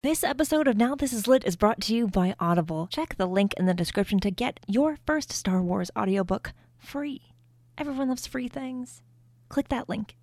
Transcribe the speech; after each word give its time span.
This 0.00 0.22
episode 0.22 0.68
of 0.68 0.76
Now 0.76 0.94
This 0.94 1.12
Is 1.12 1.26
Lit 1.26 1.44
is 1.44 1.56
brought 1.56 1.80
to 1.80 1.92
you 1.92 2.06
by 2.06 2.36
Audible. 2.38 2.86
Check 2.86 3.16
the 3.16 3.26
link 3.26 3.52
in 3.54 3.66
the 3.66 3.74
description 3.74 4.20
to 4.20 4.30
get 4.30 4.60
your 4.68 4.96
first 5.04 5.32
Star 5.32 5.60
Wars 5.60 5.90
audiobook 5.98 6.52
free. 6.78 7.34
Everyone 7.76 8.08
loves 8.08 8.24
free 8.24 8.46
things. 8.46 9.02
Click 9.48 9.70
that 9.70 9.88
link. 9.88 10.14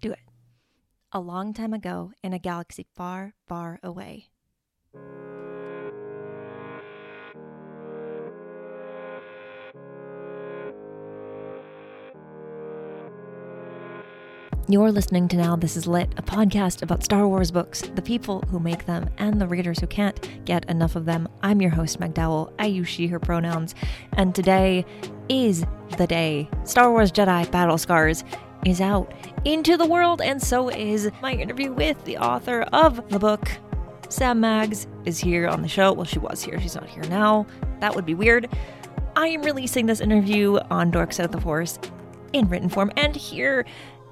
Do 0.00 0.12
it. 0.12 0.20
A 1.10 1.18
long 1.18 1.52
time 1.52 1.74
ago, 1.74 2.12
in 2.22 2.32
a 2.32 2.38
galaxy 2.38 2.86
far, 2.94 3.34
far 3.48 3.80
away. 3.82 4.28
You're 14.66 14.92
listening 14.92 15.28
to 15.28 15.36
Now 15.36 15.56
This 15.56 15.76
Is 15.76 15.86
Lit, 15.86 16.10
a 16.16 16.22
podcast 16.22 16.80
about 16.80 17.04
Star 17.04 17.28
Wars 17.28 17.50
books, 17.50 17.82
the 17.82 18.00
people 18.00 18.40
who 18.48 18.58
make 18.58 18.86
them, 18.86 19.10
and 19.18 19.38
the 19.38 19.46
readers 19.46 19.78
who 19.78 19.86
can't 19.86 20.26
get 20.46 20.64
enough 20.70 20.96
of 20.96 21.04
them. 21.04 21.28
I'm 21.42 21.60
your 21.60 21.70
host, 21.70 22.00
Meg 22.00 22.14
Dowell. 22.14 22.50
I 22.58 22.64
use 22.64 22.88
she, 22.88 23.06
her 23.08 23.20
pronouns. 23.20 23.74
And 24.14 24.34
today 24.34 24.86
is 25.28 25.66
the 25.98 26.06
day 26.06 26.48
Star 26.64 26.90
Wars 26.90 27.12
Jedi 27.12 27.50
Battle 27.50 27.76
Scars 27.76 28.24
is 28.64 28.80
out 28.80 29.12
into 29.44 29.76
the 29.76 29.86
world, 29.86 30.22
and 30.22 30.42
so 30.42 30.70
is 30.70 31.10
my 31.20 31.34
interview 31.34 31.70
with 31.70 32.02
the 32.06 32.16
author 32.16 32.62
of 32.72 33.06
the 33.10 33.18
book. 33.18 33.50
Sam 34.08 34.40
Maggs 34.40 34.86
is 35.04 35.18
here 35.18 35.46
on 35.46 35.60
the 35.60 35.68
show. 35.68 35.92
Well, 35.92 36.06
she 36.06 36.18
was 36.18 36.42
here. 36.42 36.58
She's 36.58 36.74
not 36.74 36.88
here 36.88 37.04
now. 37.10 37.46
That 37.80 37.94
would 37.94 38.06
be 38.06 38.14
weird. 38.14 38.48
I 39.14 39.28
am 39.28 39.42
releasing 39.42 39.84
this 39.84 40.00
interview 40.00 40.56
on 40.70 40.90
Dork 40.90 41.12
Side 41.12 41.26
of 41.26 41.32
the 41.32 41.40
Force 41.40 41.78
in 42.32 42.48
written 42.48 42.68
form, 42.68 42.90
and 42.96 43.14
here 43.14 43.64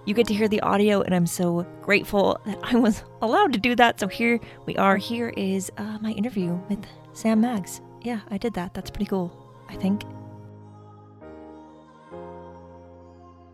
you 0.05 0.15
get 0.15 0.27
to 0.27 0.34
hear 0.34 0.48
the 0.48 0.61
audio, 0.61 1.01
and 1.01 1.15
I'm 1.15 1.27
so 1.27 1.66
grateful 1.80 2.38
that 2.45 2.59
I 2.62 2.77
was 2.77 3.05
allowed 3.23 3.52
to 3.52 3.59
do 3.59 3.77
that. 3.77 4.01
So 4.01 4.09
here 4.09 4.41
we 4.66 4.77
are. 4.77 4.97
Here 4.97 5.29
is 5.37 5.70
uh, 5.79 5.98
my 6.01 6.10
interview 6.12 6.59
with 6.69 6.84
Sam 7.12 7.41
Maggs. 7.41 7.80
Yeah, 8.02 8.20
I 8.30 8.38
did 8.38 8.55
that. 8.55 8.74
That's 8.74 8.90
pretty 8.90 9.07
cool, 9.07 9.32
I 9.68 9.77
think. 9.77 10.02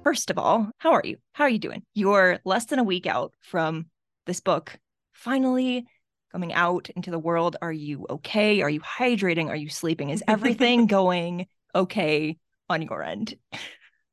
First 0.04 0.30
of 0.30 0.38
all, 0.38 0.70
how 0.78 0.92
are 0.92 1.02
you? 1.04 1.18
How 1.32 1.44
are 1.44 1.50
you 1.50 1.58
doing? 1.58 1.82
You're 1.92 2.38
less 2.46 2.64
than 2.64 2.78
a 2.78 2.84
week 2.84 3.06
out 3.06 3.34
from 3.40 3.86
this 4.24 4.40
book 4.40 4.78
finally 5.12 5.86
coming 6.32 6.54
out 6.54 6.88
into 6.96 7.10
the 7.10 7.18
world. 7.18 7.56
Are 7.60 7.72
you 7.72 8.06
okay? 8.08 8.62
Are 8.62 8.70
you 8.70 8.80
hydrating? 8.80 9.48
Are 9.48 9.56
you 9.56 9.68
sleeping? 9.68 10.08
Is 10.08 10.24
everything 10.26 10.86
going 10.98 11.46
okay 11.74 12.38
on 12.70 12.80
your 12.80 13.02
end? 13.02 13.34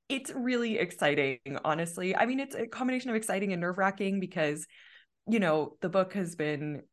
It's 0.10 0.32
really 0.32 0.78
exciting, 0.78 1.40
honestly. 1.64 2.16
I 2.16 2.26
mean, 2.26 2.40
it's 2.40 2.56
a 2.56 2.68
combination 2.68 3.10
of 3.10 3.16
exciting 3.16 3.52
and 3.54 3.62
nerve 3.62 3.78
wracking 3.78 4.20
because, 4.20 4.66
you 5.28 5.40
know, 5.40 5.78
the 5.82 5.90
book 5.90 6.14
has 6.14 6.36
been 6.36 6.84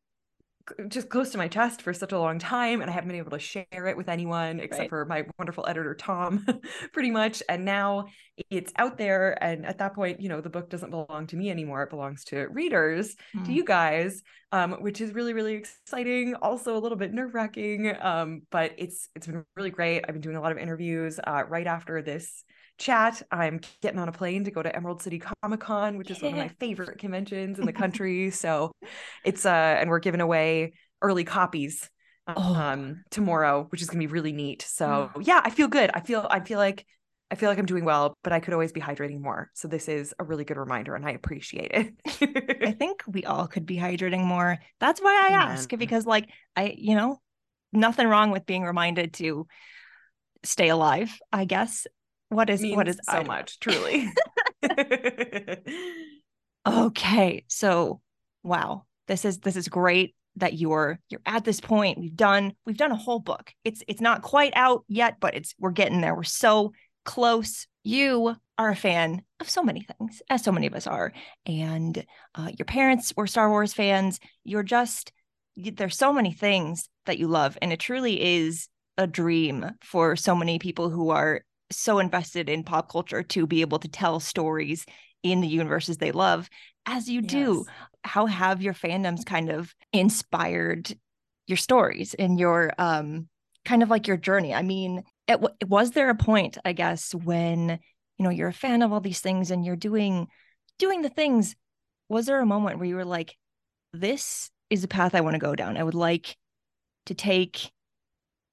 just 0.87 1.09
close 1.09 1.31
to 1.31 1.37
my 1.37 1.47
chest 1.47 1.81
for 1.81 1.93
such 1.93 2.11
a 2.11 2.19
long 2.19 2.39
time 2.39 2.81
and 2.81 2.89
I 2.89 2.93
haven't 2.93 3.09
been 3.09 3.17
able 3.17 3.31
to 3.31 3.39
share 3.39 3.65
it 3.71 3.97
with 3.97 4.07
anyone 4.07 4.59
except 4.59 4.83
right. 4.83 4.89
for 4.89 5.05
my 5.05 5.25
wonderful 5.37 5.65
editor 5.67 5.93
Tom 5.93 6.45
pretty 6.93 7.11
much 7.11 7.43
and 7.49 7.65
now 7.65 8.05
it's 8.49 8.71
out 8.77 8.97
there 8.97 9.41
and 9.43 9.65
at 9.65 9.79
that 9.79 9.93
point 9.93 10.21
you 10.21 10.29
know 10.29 10.39
the 10.39 10.49
book 10.49 10.69
doesn't 10.69 10.89
belong 10.89 11.27
to 11.27 11.35
me 11.35 11.49
anymore 11.51 11.83
it 11.83 11.89
belongs 11.89 12.23
to 12.25 12.47
readers 12.47 13.15
mm. 13.35 13.45
to 13.45 13.51
you 13.51 13.65
guys 13.65 14.23
um, 14.53 14.73
which 14.73 15.01
is 15.01 15.13
really 15.13 15.33
really 15.33 15.55
exciting 15.55 16.33
also 16.35 16.77
a 16.77 16.79
little 16.79 16.97
bit 16.97 17.13
nerve-wracking 17.13 17.93
um, 18.01 18.43
but 18.49 18.71
it's 18.77 19.09
it's 19.15 19.27
been 19.27 19.43
really 19.57 19.69
great 19.69 20.05
I've 20.07 20.13
been 20.13 20.21
doing 20.21 20.37
a 20.37 20.41
lot 20.41 20.53
of 20.53 20.57
interviews 20.57 21.19
uh, 21.21 21.43
right 21.49 21.67
after 21.67 22.01
this 22.01 22.45
chat. 22.77 23.21
I'm 23.31 23.59
getting 23.81 23.99
on 23.99 24.09
a 24.09 24.11
plane 24.11 24.43
to 24.45 24.51
go 24.51 24.61
to 24.61 24.75
Emerald 24.75 25.01
City 25.01 25.19
Comic 25.19 25.59
Con, 25.59 25.97
which 25.97 26.11
is 26.11 26.21
yeah. 26.21 26.29
one 26.29 26.39
of 26.39 26.45
my 26.45 26.47
favorite 26.59 26.97
conventions 26.97 27.59
in 27.59 27.65
the 27.65 27.73
country. 27.83 28.31
so 28.31 28.71
it's 29.23 29.45
uh 29.45 29.77
and 29.79 29.89
we're 29.89 29.99
giving 29.99 30.21
away 30.21 30.73
early 31.01 31.23
copies 31.23 31.89
oh. 32.27 32.55
um 32.55 33.03
tomorrow, 33.09 33.67
which 33.69 33.81
is 33.81 33.87
gonna 33.89 33.99
be 33.99 34.07
really 34.07 34.33
neat. 34.33 34.61
So 34.63 35.11
yeah, 35.21 35.41
I 35.43 35.49
feel 35.49 35.67
good. 35.67 35.91
I 35.93 36.01
feel 36.01 36.27
I 36.29 36.39
feel 36.39 36.57
like 36.57 36.85
I 37.31 37.35
feel 37.35 37.49
like 37.49 37.57
I'm 37.57 37.65
doing 37.65 37.83
well, 37.83 38.15
but 38.23 38.31
I 38.31 38.39
could 38.39 38.53
always 38.53 38.71
be 38.71 38.81
hydrating 38.81 39.19
more. 39.19 39.49
So 39.55 39.67
this 39.67 39.87
is 39.87 40.13
a 40.19 40.23
really 40.23 40.43
good 40.43 40.57
reminder 40.57 40.93
and 40.93 41.03
I 41.03 41.11
appreciate 41.11 41.71
it. 41.71 42.61
I 42.63 42.71
think 42.79 43.03
we 43.07 43.23
all 43.23 43.47
could 43.47 43.65
be 43.65 43.77
hydrating 43.77 44.23
more. 44.23 44.59
That's 44.79 45.01
why 45.01 45.29
I 45.29 45.33
ask 45.33 45.67
because 45.69 46.05
like 46.05 46.29
I, 46.55 46.75
you 46.77 46.95
know, 46.95 47.19
nothing 47.71 48.07
wrong 48.07 48.29
with 48.29 48.45
being 48.45 48.63
reminded 48.63 49.13
to 49.13 49.47
stay 50.43 50.69
alive, 50.69 51.17
I 51.31 51.45
guess 51.45 51.87
what 52.33 52.49
is 52.49 52.63
what 52.75 52.87
is 52.87 52.99
so 53.03 53.17
I, 53.17 53.23
much 53.23 53.59
truly. 53.61 54.11
Okay 56.65 57.43
so 57.49 57.99
wow 58.41 58.85
this 59.07 59.25
is 59.25 59.39
this 59.39 59.57
is 59.57 59.67
great 59.67 60.15
that 60.37 60.53
you're 60.53 60.99
you're 61.09 61.21
at 61.25 61.43
this 61.45 61.59
point. 61.59 61.99
We've 61.99 62.15
done 62.15 62.53
we've 62.65 62.77
done 62.77 62.91
a 62.91 62.97
whole 62.97 63.19
book. 63.19 63.51
It's 63.63 63.83
it's 63.87 64.01
not 64.01 64.21
quite 64.21 64.53
out 64.55 64.83
yet 64.87 65.17
but 65.19 65.35
it's 65.35 65.53
we're 65.59 65.71
getting 65.71 66.01
there. 66.01 66.15
We're 66.15 66.23
so 66.23 66.73
close. 67.05 67.67
You 67.83 68.35
are 68.57 68.69
a 68.69 68.75
fan 68.75 69.23
of 69.39 69.49
so 69.49 69.63
many 69.63 69.85
things 69.99 70.21
as 70.29 70.43
so 70.43 70.51
many 70.51 70.67
of 70.67 70.73
us 70.73 70.87
are. 70.87 71.11
And 71.45 72.05
uh, 72.35 72.51
your 72.57 72.65
parents 72.65 73.13
were 73.15 73.27
star 73.27 73.49
wars 73.49 73.73
fans. 73.73 74.19
You're 74.43 74.63
just 74.63 75.11
there's 75.55 75.97
so 75.97 76.11
many 76.11 76.31
things 76.31 76.89
that 77.05 77.19
you 77.19 77.27
love 77.27 77.57
and 77.61 77.71
it 77.71 77.79
truly 77.79 78.39
is 78.39 78.69
a 78.97 79.05
dream 79.05 79.69
for 79.81 80.15
so 80.15 80.35
many 80.35 80.57
people 80.57 80.89
who 80.89 81.09
are 81.09 81.43
so 81.77 81.99
invested 81.99 82.49
in 82.49 82.63
pop 82.63 82.91
culture 82.91 83.23
to 83.23 83.47
be 83.47 83.61
able 83.61 83.79
to 83.79 83.87
tell 83.87 84.19
stories 84.19 84.85
in 85.23 85.41
the 85.41 85.47
universes 85.47 85.97
they 85.97 86.11
love 86.11 86.49
as 86.85 87.09
you 87.09 87.21
do. 87.21 87.65
How 88.03 88.25
have 88.25 88.61
your 88.61 88.73
fandoms 88.73 89.25
kind 89.25 89.49
of 89.49 89.73
inspired 89.93 90.93
your 91.47 91.57
stories 91.57 92.13
and 92.13 92.39
your 92.39 92.73
um 92.77 93.27
kind 93.65 93.83
of 93.83 93.89
like 93.89 94.07
your 94.07 94.17
journey? 94.17 94.53
I 94.53 94.61
mean 94.61 95.03
it, 95.27 95.39
was 95.67 95.91
there 95.91 96.09
a 96.09 96.15
point 96.15 96.57
i 96.65 96.73
guess 96.73 97.15
when 97.15 97.79
you 98.17 98.23
know 98.23 98.29
you're 98.29 98.49
a 98.49 98.53
fan 98.53 98.81
of 98.81 98.91
all 98.91 98.99
these 98.99 99.21
things 99.21 99.51
and 99.51 99.65
you're 99.65 99.75
doing 99.75 100.27
doing 100.79 101.01
the 101.01 101.09
things 101.09 101.55
was 102.09 102.25
there 102.25 102.41
a 102.41 102.45
moment 102.45 102.77
where 102.77 102.87
you 102.87 102.95
were 102.95 103.05
like 103.05 103.35
this 103.93 104.51
is 104.69 104.83
a 104.83 104.87
path 104.87 105.15
i 105.15 105.21
want 105.21 105.35
to 105.35 105.39
go 105.39 105.55
down. 105.55 105.77
I 105.77 105.83
would 105.83 105.93
like 105.93 106.35
to 107.05 107.13
take 107.13 107.71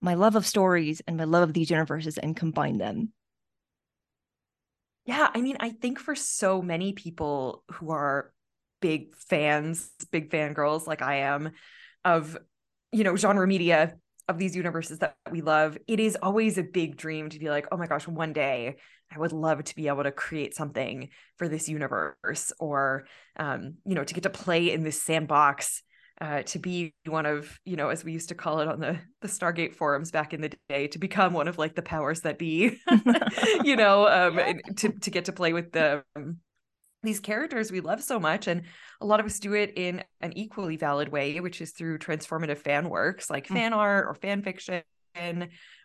my 0.00 0.15
love 0.15 0.37
of 0.37 0.47
stories 0.47 1.03
and 1.06 1.16
my 1.16 1.25
love 1.25 1.43
of 1.43 1.53
these 1.53 1.71
universes 1.71 2.19
and 2.19 2.37
combine 2.37 2.78
them. 2.78 3.12
Yeah, 5.06 5.28
I 5.34 5.41
mean, 5.41 5.56
I 5.61 5.71
think 5.71 5.99
for 5.99 6.15
so 6.15 6.62
many 6.62 6.93
people 6.93 7.65
who 7.72 7.91
are 7.91 8.33
big 8.81 9.15
fans, 9.16 9.91
big 10.11 10.31
fangirls 10.31 10.87
like 10.87 11.03
I 11.03 11.16
am 11.16 11.50
of, 12.05 12.37
you 12.93 13.05
know, 13.05 13.16
genre 13.16 13.47
media 13.47 13.97
of 14.28 14.38
these 14.38 14.55
universes 14.55 15.00
that 15.00 15.16
we 15.31 15.41
love, 15.41 15.77
it 15.88 16.00
is 16.00 16.17
always 16.22 16.59
a 16.59 16.62
big 16.62 16.97
dream 16.97 17.28
to 17.31 17.38
be 17.38 17.50
like, 17.50 17.67
oh 17.72 17.77
my 17.77 17.87
gosh, 17.87 18.06
one 18.06 18.32
day 18.32 18.77
I 19.12 19.19
would 19.19 19.32
love 19.32 19.65
to 19.65 19.75
be 19.75 19.88
able 19.88 20.05
to 20.05 20.12
create 20.12 20.55
something 20.55 21.09
for 21.37 21.49
this 21.49 21.69
universe 21.69 22.53
or, 22.61 23.06
um, 23.37 23.75
you 23.84 23.94
know, 23.94 24.05
to 24.05 24.15
get 24.15 24.22
to 24.22 24.31
play 24.31 24.72
in 24.72 24.84
this 24.84 25.03
sandbox 25.03 25.82
uh, 26.20 26.42
to 26.42 26.58
be 26.58 26.94
one 27.06 27.25
of 27.25 27.58
you 27.64 27.76
know 27.76 27.88
as 27.88 28.04
we 28.04 28.12
used 28.12 28.28
to 28.28 28.34
call 28.34 28.60
it 28.60 28.69
on 28.69 28.81
the 28.81 28.98
the 29.22 29.28
stargate 29.28 29.75
forums 29.75 30.10
back 30.10 30.34
in 30.34 30.41
the 30.41 30.53
day 30.69 30.86
to 30.86 30.98
become 30.98 31.32
one 31.32 31.48
of 31.48 31.58
like 31.58 31.75
the 31.75 31.82
powers 31.82 32.20
that 32.20 32.38
be 32.38 32.78
you 33.64 33.76
know 33.76 34.06
um 34.06 34.38
to 34.76 34.91
to 35.00 35.10
get 35.10 35.25
to 35.25 35.32
play 35.32 35.53
with 35.53 35.72
the 35.72 36.03
um, 36.16 36.38
these 37.03 37.20
characters 37.20 37.72
we 37.72 37.81
love 37.81 38.03
so 38.03 38.20
much 38.20 38.47
and 38.47 38.62
a 39.00 39.06
lot 39.06 39.20
of 39.20 39.26
us 39.26 39.38
do 39.38 39.54
it 39.54 39.72
in 39.76 40.03
an 40.20 40.36
equally 40.36 40.76
valid 40.76 41.08
way 41.08 41.41
which 41.41 41.62
is 41.62 41.70
through 41.70 41.98
transformative 41.98 42.58
fan 42.58 42.91
works 42.91 43.31
like 43.31 43.47
mm. 43.47 43.54
fan 43.54 43.72
art 43.72 44.06
or 44.06 44.14
fan 44.14 44.42
fiction 44.42 44.82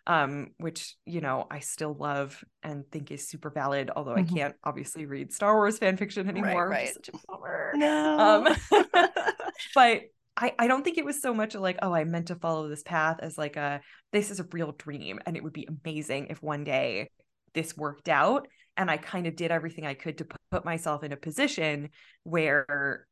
um, 0.06 0.52
which 0.58 0.94
you 1.04 1.20
know 1.20 1.46
I 1.50 1.58
still 1.60 1.94
love 1.94 2.44
and 2.62 2.88
think 2.90 3.10
is 3.10 3.28
super 3.28 3.50
valid. 3.50 3.90
Although 3.94 4.14
mm-hmm. 4.14 4.34
I 4.34 4.38
can't 4.38 4.54
obviously 4.62 5.06
read 5.06 5.32
Star 5.32 5.54
Wars 5.54 5.78
fan 5.78 5.96
fiction 5.96 6.28
anymore, 6.28 6.68
right, 6.68 6.86
right. 6.86 6.94
such 6.94 7.08
a 7.08 7.12
bummer. 7.26 7.72
No, 7.74 8.18
um, 8.46 8.56
but 9.74 10.02
I, 10.36 10.52
I 10.58 10.66
don't 10.66 10.82
think 10.82 10.98
it 10.98 11.04
was 11.04 11.22
so 11.22 11.32
much 11.32 11.54
like, 11.54 11.78
oh, 11.82 11.94
I 11.94 12.04
meant 12.04 12.28
to 12.28 12.36
follow 12.36 12.68
this 12.68 12.82
path 12.82 13.18
as 13.20 13.38
like 13.38 13.56
a 13.56 13.80
this 14.12 14.30
is 14.30 14.40
a 14.40 14.46
real 14.52 14.72
dream. 14.72 15.18
And 15.24 15.36
it 15.36 15.42
would 15.42 15.52
be 15.52 15.68
amazing 15.84 16.28
if 16.30 16.42
one 16.42 16.64
day 16.64 17.10
this 17.54 17.76
worked 17.76 18.08
out. 18.08 18.46
And 18.76 18.90
I 18.90 18.98
kind 18.98 19.26
of 19.26 19.36
did 19.36 19.50
everything 19.50 19.86
I 19.86 19.94
could 19.94 20.18
to 20.18 20.26
put 20.50 20.64
myself 20.64 21.02
in 21.02 21.12
a 21.12 21.16
position 21.16 21.88
where 22.24 23.06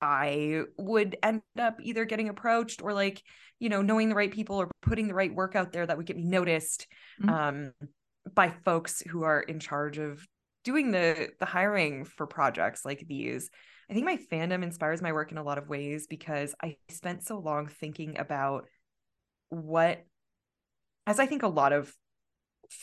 I 0.00 0.64
would 0.76 1.16
end 1.22 1.42
up 1.58 1.78
either 1.82 2.04
getting 2.04 2.28
approached 2.28 2.82
or 2.82 2.92
like, 2.92 3.22
you 3.58 3.70
know, 3.70 3.82
knowing 3.82 4.10
the 4.10 4.14
right 4.14 4.30
people 4.30 4.56
or 4.56 4.70
putting 4.82 5.08
the 5.08 5.14
right 5.14 5.34
work 5.34 5.56
out 5.56 5.72
there 5.72 5.86
that 5.86 5.96
would 5.96 6.06
get 6.06 6.16
me 6.16 6.24
noticed 6.24 6.86
mm-hmm. 7.20 7.30
um, 7.30 7.72
by 8.34 8.52
folks 8.64 9.02
who 9.08 9.22
are 9.22 9.40
in 9.40 9.58
charge 9.58 9.98
of 9.98 10.24
doing 10.68 10.90
the 10.90 11.30
the 11.40 11.46
hiring 11.46 12.04
for 12.04 12.26
projects 12.26 12.84
like 12.84 13.02
these 13.08 13.50
I 13.90 13.94
think 13.94 14.04
my 14.04 14.18
fandom 14.30 14.62
inspires 14.62 15.00
my 15.00 15.12
work 15.12 15.32
in 15.32 15.38
a 15.38 15.42
lot 15.42 15.56
of 15.56 15.68
ways 15.68 16.06
because 16.06 16.54
I 16.62 16.76
spent 16.90 17.24
so 17.24 17.38
long 17.38 17.68
thinking 17.68 18.18
about 18.18 18.66
what, 19.48 20.04
as 21.06 21.18
I 21.18 21.24
think 21.24 21.42
a 21.42 21.48
lot 21.48 21.72
of 21.72 21.90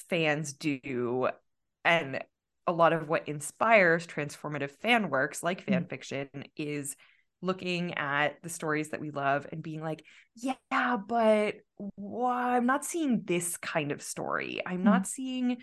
fans 0.09 0.53
do, 0.53 1.29
and 1.83 2.23
a 2.65 2.71
lot 2.71 2.91
of 2.93 3.07
what 3.07 3.27
inspires 3.27 4.07
transformative 4.07 4.71
fan 4.71 5.11
works 5.11 5.43
like 5.43 5.61
fan 5.61 5.81
mm-hmm. 5.81 5.89
fiction 5.89 6.27
is 6.57 6.95
looking 7.43 7.93
at 7.93 8.41
the 8.41 8.49
stories 8.49 8.89
that 8.89 9.01
we 9.01 9.11
love 9.11 9.45
and 9.51 9.61
being 9.61 9.83
like, 9.83 10.03
yeah, 10.33 10.97
but 11.07 11.57
well, 11.77 12.25
I'm 12.25 12.65
not 12.65 12.83
seeing 12.83 13.21
this 13.25 13.57
kind 13.57 13.91
of 13.91 14.01
story. 14.01 14.59
I'm 14.65 14.79
Mm. 14.79 14.85
not 14.85 15.05
seeing 15.05 15.57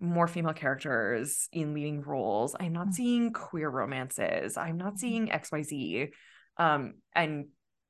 more 0.00 0.26
female 0.28 0.52
characters 0.52 1.48
in 1.52 1.74
leading 1.74 2.02
roles. 2.02 2.54
I'm 2.58 2.72
not 2.72 2.88
Mm. 2.88 2.94
seeing 2.94 3.32
queer 3.32 3.68
romances. 3.68 4.56
I'm 4.56 4.76
not 4.76 4.94
Mhm. 4.94 4.98
seeing 4.98 5.30
XYZ. 5.30 6.12
Um, 6.56 6.94
and 7.14 7.46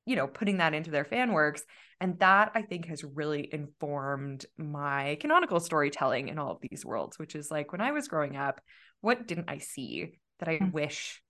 you 0.07 0.15
know, 0.15 0.27
putting 0.27 0.57
that 0.57 0.75
into 0.75 0.91
their 0.91 1.03
fan 1.05 1.33
works. 1.33 1.63
And 1.99 2.19
that 2.19 2.51
I 2.53 2.61
think 2.61 2.85
has 2.87 3.03
really 3.03 3.51
informed 3.51 4.45
my 4.57 5.17
canonical 5.19 5.59
storytelling 5.59 6.27
in 6.27 6.37
all 6.37 6.51
of 6.51 6.61
these 6.61 6.85
worlds, 6.85 7.17
which 7.17 7.33
is 7.35 7.49
like 7.49 7.71
when 7.71 7.81
I 7.81 7.91
was 7.91 8.07
growing 8.07 8.35
up, 8.35 8.61
what 9.01 9.27
didn't 9.27 9.49
I 9.49 9.57
see 9.57 10.19
that 10.39 10.49
I 10.49 10.59
Mm. 10.59 10.71
wish 10.71 11.23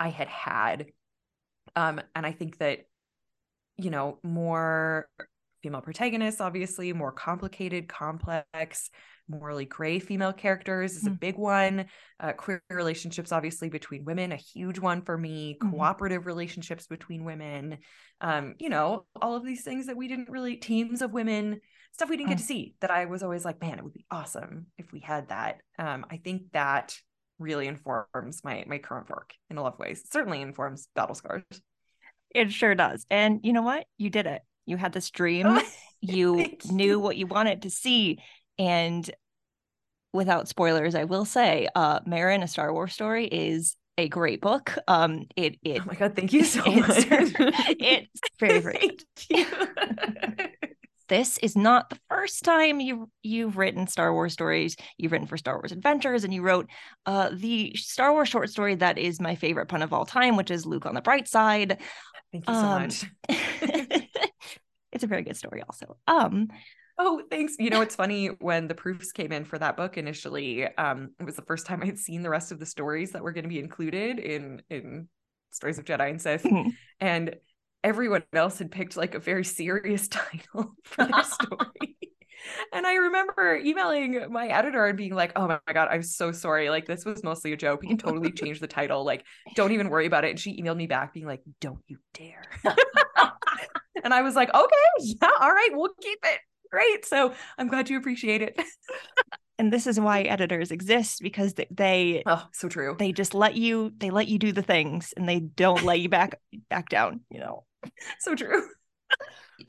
I 0.00 0.08
had 0.08 0.28
had? 0.28 0.86
Um, 1.76 2.00
and 2.16 2.26
I 2.26 2.32
think 2.32 2.58
that, 2.58 2.80
you 3.76 3.90
know, 3.90 4.18
more 4.24 5.08
female 5.66 5.80
protagonists, 5.80 6.40
obviously, 6.40 6.92
more 6.92 7.10
complicated, 7.10 7.88
complex, 7.88 8.88
morally 9.28 9.64
gray 9.64 9.98
female 9.98 10.32
characters 10.32 10.94
is 10.94 11.04
a 11.08 11.10
Mm. 11.10 11.18
big 11.18 11.36
one. 11.36 11.86
Uh, 12.20 12.32
queer 12.34 12.62
relationships, 12.70 13.32
obviously, 13.32 13.68
between 13.68 14.04
women, 14.04 14.30
a 14.30 14.36
huge 14.36 14.78
one 14.78 15.02
for 15.02 15.18
me. 15.18 15.58
Mhm. 15.60 15.72
Cooperative 15.72 16.24
relationships 16.26 16.86
between 16.86 17.24
women. 17.24 17.78
Um, 18.20 18.54
you 18.60 18.68
know, 18.68 19.06
all 19.20 19.34
of 19.34 19.44
these 19.44 19.64
things 19.64 19.86
that 19.86 19.96
we 19.96 20.06
didn't 20.06 20.28
really, 20.30 20.56
teams 20.56 21.02
of 21.02 21.12
women, 21.12 21.60
stuff 21.90 22.08
we 22.08 22.16
didn't 22.16 22.28
get 22.28 22.36
Mm. 22.38 22.42
to 22.42 22.46
see 22.46 22.74
that 22.78 22.92
I 22.92 23.06
was 23.06 23.24
always 23.24 23.44
like, 23.44 23.60
man, 23.60 23.78
it 23.78 23.82
would 23.82 23.92
be 23.92 24.06
awesome 24.08 24.66
if 24.78 24.92
we 24.92 25.00
had 25.00 25.30
that. 25.30 25.60
Um, 25.80 26.06
I 26.08 26.18
think 26.18 26.52
that 26.52 26.96
really 27.40 27.66
informs 27.66 28.44
my 28.44 28.64
my 28.68 28.78
current 28.78 29.10
work 29.10 29.34
in 29.50 29.58
a 29.58 29.62
lot 29.62 29.72
of 29.72 29.80
ways. 29.80 30.02
It 30.02 30.12
certainly 30.12 30.40
informs 30.42 30.86
Battle 30.94 31.16
Scars. 31.16 31.42
It 32.30 32.52
sure 32.52 32.76
does. 32.76 33.04
And 33.10 33.40
you 33.42 33.52
know 33.52 33.62
what? 33.62 33.86
You 33.98 34.10
did 34.10 34.26
it. 34.26 34.42
You 34.66 34.76
had 34.76 34.92
this 34.92 35.10
dream. 35.10 35.58
you 36.00 36.56
knew 36.70 36.98
what 37.00 37.16
you 37.16 37.26
wanted 37.26 37.62
to 37.62 37.70
see. 37.70 38.18
And 38.58 39.08
without 40.12 40.48
spoilers, 40.48 40.94
I 40.94 41.04
will 41.04 41.24
say, 41.24 41.68
uh, 41.74 42.00
Merrin, 42.00 42.42
a 42.42 42.48
Star 42.48 42.72
Wars 42.72 42.92
story, 42.92 43.26
is 43.26 43.76
a 43.98 44.08
great 44.08 44.40
book. 44.40 44.76
Um, 44.88 45.26
it 45.36 45.56
it 45.62 45.80
Oh 45.80 45.84
my 45.86 45.94
god, 45.94 46.14
thank 46.14 46.32
you 46.32 46.44
so 46.44 46.62
it's, 46.66 47.10
much. 47.10 47.32
it's 47.80 48.20
very 48.38 48.60
very. 48.60 48.78
Thank 48.78 49.02
you. 49.30 49.46
This 51.08 51.38
is 51.38 51.54
not 51.54 51.88
the 51.88 51.98
first 52.10 52.42
time 52.42 52.80
you 52.80 53.08
you've 53.22 53.56
written 53.56 53.86
Star 53.86 54.12
Wars 54.12 54.32
stories. 54.32 54.76
You've 54.98 55.12
written 55.12 55.28
for 55.28 55.36
Star 55.36 55.54
Wars 55.54 55.70
Adventures, 55.70 56.24
and 56.24 56.34
you 56.34 56.42
wrote 56.42 56.68
uh, 57.06 57.30
the 57.32 57.74
Star 57.76 58.12
Wars 58.12 58.28
short 58.28 58.50
story 58.50 58.74
that 58.74 58.98
is 58.98 59.20
my 59.20 59.36
favorite 59.36 59.66
pun 59.66 59.82
of 59.82 59.92
all 59.92 60.04
time, 60.04 60.36
which 60.36 60.50
is 60.50 60.66
Luke 60.66 60.84
on 60.84 60.94
the 60.94 61.00
Bright 61.00 61.28
Side. 61.28 61.78
Thank 62.32 62.48
you 62.48 62.54
so 62.54 62.60
Um, 62.60 62.82
much. 62.82 64.02
It's 64.92 65.04
a 65.04 65.08
very 65.08 65.22
good 65.22 65.36
story, 65.36 65.62
also. 65.62 65.96
Um, 66.06 66.48
Oh, 66.98 67.22
thanks. 67.30 67.56
You 67.58 67.68
know, 67.68 67.82
it's 67.82 67.94
funny 67.94 68.28
when 68.28 68.68
the 68.68 68.74
proofs 68.74 69.12
came 69.12 69.30
in 69.30 69.44
for 69.44 69.58
that 69.58 69.76
book 69.76 69.98
initially, 69.98 70.64
um, 70.76 71.10
it 71.20 71.24
was 71.24 71.36
the 71.36 71.42
first 71.42 71.66
time 71.66 71.82
I'd 71.82 71.98
seen 71.98 72.22
the 72.22 72.30
rest 72.30 72.52
of 72.52 72.58
the 72.58 72.64
stories 72.64 73.12
that 73.12 73.22
were 73.22 73.32
going 73.32 73.44
to 73.44 73.50
be 73.50 73.58
included 73.58 74.18
in 74.18 74.62
in 74.70 75.08
Stories 75.50 75.78
of 75.78 75.84
Jedi 75.84 76.10
and 76.10 76.20
Sith. 76.20 76.46
And 76.98 77.36
everyone 77.84 78.22
else 78.32 78.58
had 78.58 78.70
picked 78.70 78.96
like 78.96 79.14
a 79.14 79.18
very 79.18 79.44
serious 79.44 80.08
title 80.08 80.74
for 80.84 81.04
their 81.04 81.22
story. 81.22 81.96
And 82.72 82.86
I 82.86 82.94
remember 82.94 83.56
emailing 83.56 84.30
my 84.30 84.46
editor 84.46 84.86
and 84.86 84.96
being 84.96 85.14
like, 85.14 85.32
oh 85.34 85.48
my 85.48 85.58
God, 85.72 85.88
I'm 85.90 86.02
so 86.02 86.30
sorry. 86.30 86.70
Like, 86.70 86.86
this 86.86 87.04
was 87.04 87.24
mostly 87.24 87.52
a 87.52 87.56
joke. 87.56 87.80
We 87.80 87.88
can 87.88 87.98
totally 87.98 88.30
change 88.40 88.60
the 88.60 88.68
title. 88.68 89.04
Like, 89.04 89.24
don't 89.56 89.72
even 89.72 89.88
worry 89.88 90.06
about 90.06 90.24
it. 90.24 90.30
And 90.30 90.38
she 90.38 90.62
emailed 90.62 90.76
me 90.76 90.86
back 90.86 91.12
being 91.12 91.26
like, 91.26 91.42
don't 91.60 91.80
you 91.88 91.98
dare. 92.14 92.44
And 94.04 94.12
I 94.14 94.22
was 94.22 94.34
like, 94.34 94.52
okay, 94.54 94.76
yeah, 95.00 95.30
all 95.40 95.50
right, 95.52 95.70
we'll 95.72 95.90
keep 96.00 96.18
it. 96.24 96.40
Great. 96.70 97.04
So 97.06 97.32
I'm 97.58 97.68
glad 97.68 97.88
you 97.90 97.96
appreciate 97.98 98.42
it. 98.42 98.60
and 99.58 99.72
this 99.72 99.86
is 99.86 99.98
why 99.98 100.22
editors 100.22 100.70
exist 100.70 101.20
because 101.22 101.54
they, 101.70 102.22
Oh, 102.26 102.46
so 102.52 102.68
true. 102.68 102.96
they 102.98 103.12
just 103.12 103.34
let 103.34 103.54
you 103.54 103.92
they 103.98 104.10
let 104.10 104.28
you 104.28 104.38
do 104.38 104.52
the 104.52 104.62
things 104.62 105.14
and 105.16 105.28
they 105.28 105.40
don't 105.40 105.84
let 105.84 106.00
you 106.00 106.08
back 106.08 106.38
back 106.68 106.88
down 106.88 107.20
you 107.30 107.40
know 107.40 107.64
So 108.18 108.34
true. 108.34 108.62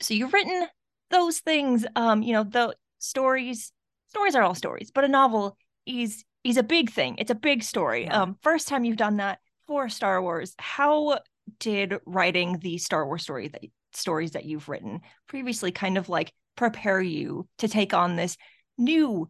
so 0.00 0.14
you've 0.14 0.32
written 0.32 0.66
those 1.10 1.38
things 1.38 1.86
um 1.96 2.22
you 2.22 2.32
know 2.32 2.44
the 2.44 2.74
stories 2.98 3.72
stories 4.08 4.34
are 4.34 4.42
all 4.42 4.54
stories 4.54 4.90
but 4.94 5.04
a 5.04 5.08
novel 5.08 5.56
is 5.86 6.24
is 6.44 6.56
a 6.56 6.62
big 6.62 6.90
thing 6.90 7.14
it's 7.18 7.30
a 7.30 7.34
big 7.34 7.62
story 7.62 8.04
Yeah. 8.04 8.22
um 8.22 8.36
first 8.42 8.68
time 8.68 8.84
you've 8.84 8.96
done 8.96 9.16
that 9.18 9.38
for 9.66 9.88
star 9.88 10.20
wars 10.20 10.54
how 10.58 11.18
did 11.60 11.94
writing 12.04 12.58
the 12.58 12.76
star 12.78 13.06
wars 13.06 13.22
story 13.22 13.48
that 13.48 13.62
stories 13.92 14.32
that 14.32 14.44
you've 14.44 14.68
written 14.68 15.00
previously 15.28 15.72
kind 15.72 15.98
of 15.98 16.08
like 16.08 16.32
prepare 16.56 17.00
you 17.00 17.48
to 17.58 17.68
take 17.68 17.94
on 17.94 18.16
this 18.16 18.36
new 18.76 19.28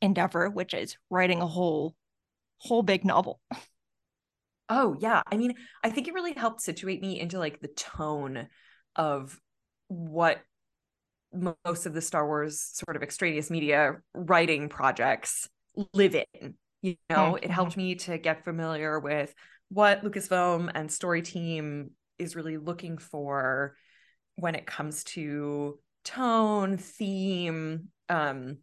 endeavor 0.00 0.48
which 0.48 0.74
is 0.74 0.96
writing 1.10 1.40
a 1.40 1.46
whole 1.46 1.94
whole 2.58 2.82
big 2.82 3.04
novel 3.04 3.40
Oh, 4.68 4.96
yeah. 5.00 5.22
I 5.30 5.36
mean, 5.36 5.54
I 5.82 5.90
think 5.90 6.06
it 6.06 6.14
really 6.14 6.32
helped 6.32 6.62
situate 6.62 7.02
me 7.02 7.18
into 7.18 7.38
like 7.38 7.60
the 7.60 7.68
tone 7.68 8.46
of 8.94 9.38
what 9.88 10.40
most 11.64 11.86
of 11.86 11.94
the 11.94 12.02
Star 12.02 12.26
Wars 12.26 12.60
sort 12.60 12.96
of 12.96 13.02
extraneous 13.02 13.50
media 13.50 13.96
writing 14.14 14.68
projects 14.68 15.48
live 15.92 16.14
in. 16.14 16.54
You 16.82 16.96
know, 17.08 17.36
it 17.36 17.44
Mhm. 17.44 17.50
helped 17.50 17.76
me 17.76 17.94
to 17.96 18.18
get 18.18 18.44
familiar 18.44 18.98
with 18.98 19.34
what 19.68 20.02
Lucasfilm 20.02 20.70
and 20.74 20.90
Story 20.90 21.22
Team 21.22 21.92
is 22.18 22.34
really 22.36 22.56
looking 22.56 22.98
for 22.98 23.76
when 24.36 24.54
it 24.54 24.66
comes 24.66 25.04
to 25.04 25.78
tone, 26.04 26.76
theme, 26.78 27.88
um, 28.08 28.58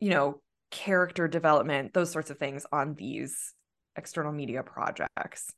you 0.00 0.10
know, 0.10 0.40
character 0.70 1.26
development, 1.28 1.94
those 1.94 2.10
sorts 2.10 2.30
of 2.30 2.38
things 2.38 2.66
on 2.72 2.94
these 2.94 3.54
external 3.96 4.32
media 4.32 4.62
projects. 4.62 5.50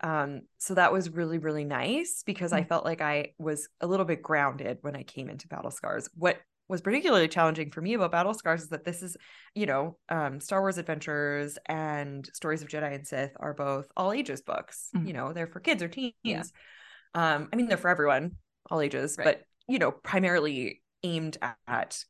Um, 0.00 0.42
so 0.58 0.74
that 0.74 0.92
was 0.92 1.10
really, 1.10 1.38
really 1.38 1.64
nice 1.64 2.22
because 2.24 2.52
I 2.52 2.62
Mm. 2.62 2.68
felt 2.68 2.84
like 2.84 3.00
I 3.00 3.34
was 3.38 3.68
a 3.80 3.86
little 3.86 4.06
bit 4.06 4.22
grounded 4.22 4.78
when 4.80 4.96
I 4.96 5.02
came 5.02 5.28
into 5.28 5.46
Battle 5.46 5.70
Scars. 5.70 6.08
What 6.14 6.40
was 6.68 6.80
particularly 6.80 7.28
challenging 7.28 7.70
for 7.70 7.82
me 7.82 7.94
about 7.94 8.12
Battle 8.12 8.34
Scars 8.34 8.62
is 8.62 8.68
that 8.70 8.84
this 8.84 9.02
is, 9.02 9.16
you 9.54 9.66
know, 9.66 9.98
um, 10.08 10.40
Star 10.40 10.60
Wars 10.60 10.78
Adventures 10.78 11.58
and 11.66 12.28
Stories 12.34 12.62
of 12.62 12.68
Jedi 12.68 12.94
and 12.94 13.06
Sith 13.06 13.32
are 13.38 13.52
both 13.52 13.88
all 13.96 14.12
ages 14.12 14.40
books. 14.40 14.88
Mhm. 14.96 15.06
You 15.06 15.12
know, 15.12 15.32
they're 15.32 15.46
for 15.46 15.60
kids 15.60 15.82
or 15.82 15.88
teens. 15.88 16.14
Yeah. 16.22 16.42
Um, 17.14 17.48
I 17.52 17.56
mean, 17.56 17.66
they're 17.68 17.76
for 17.76 17.88
everyone, 17.90 18.36
all 18.70 18.80
ages, 18.80 19.16
Right. 19.18 19.24
but 19.24 19.44
you 19.68 19.78
know, 19.78 19.90
primarily 19.92 20.82
aimed 21.02 21.38
at 21.66 22.04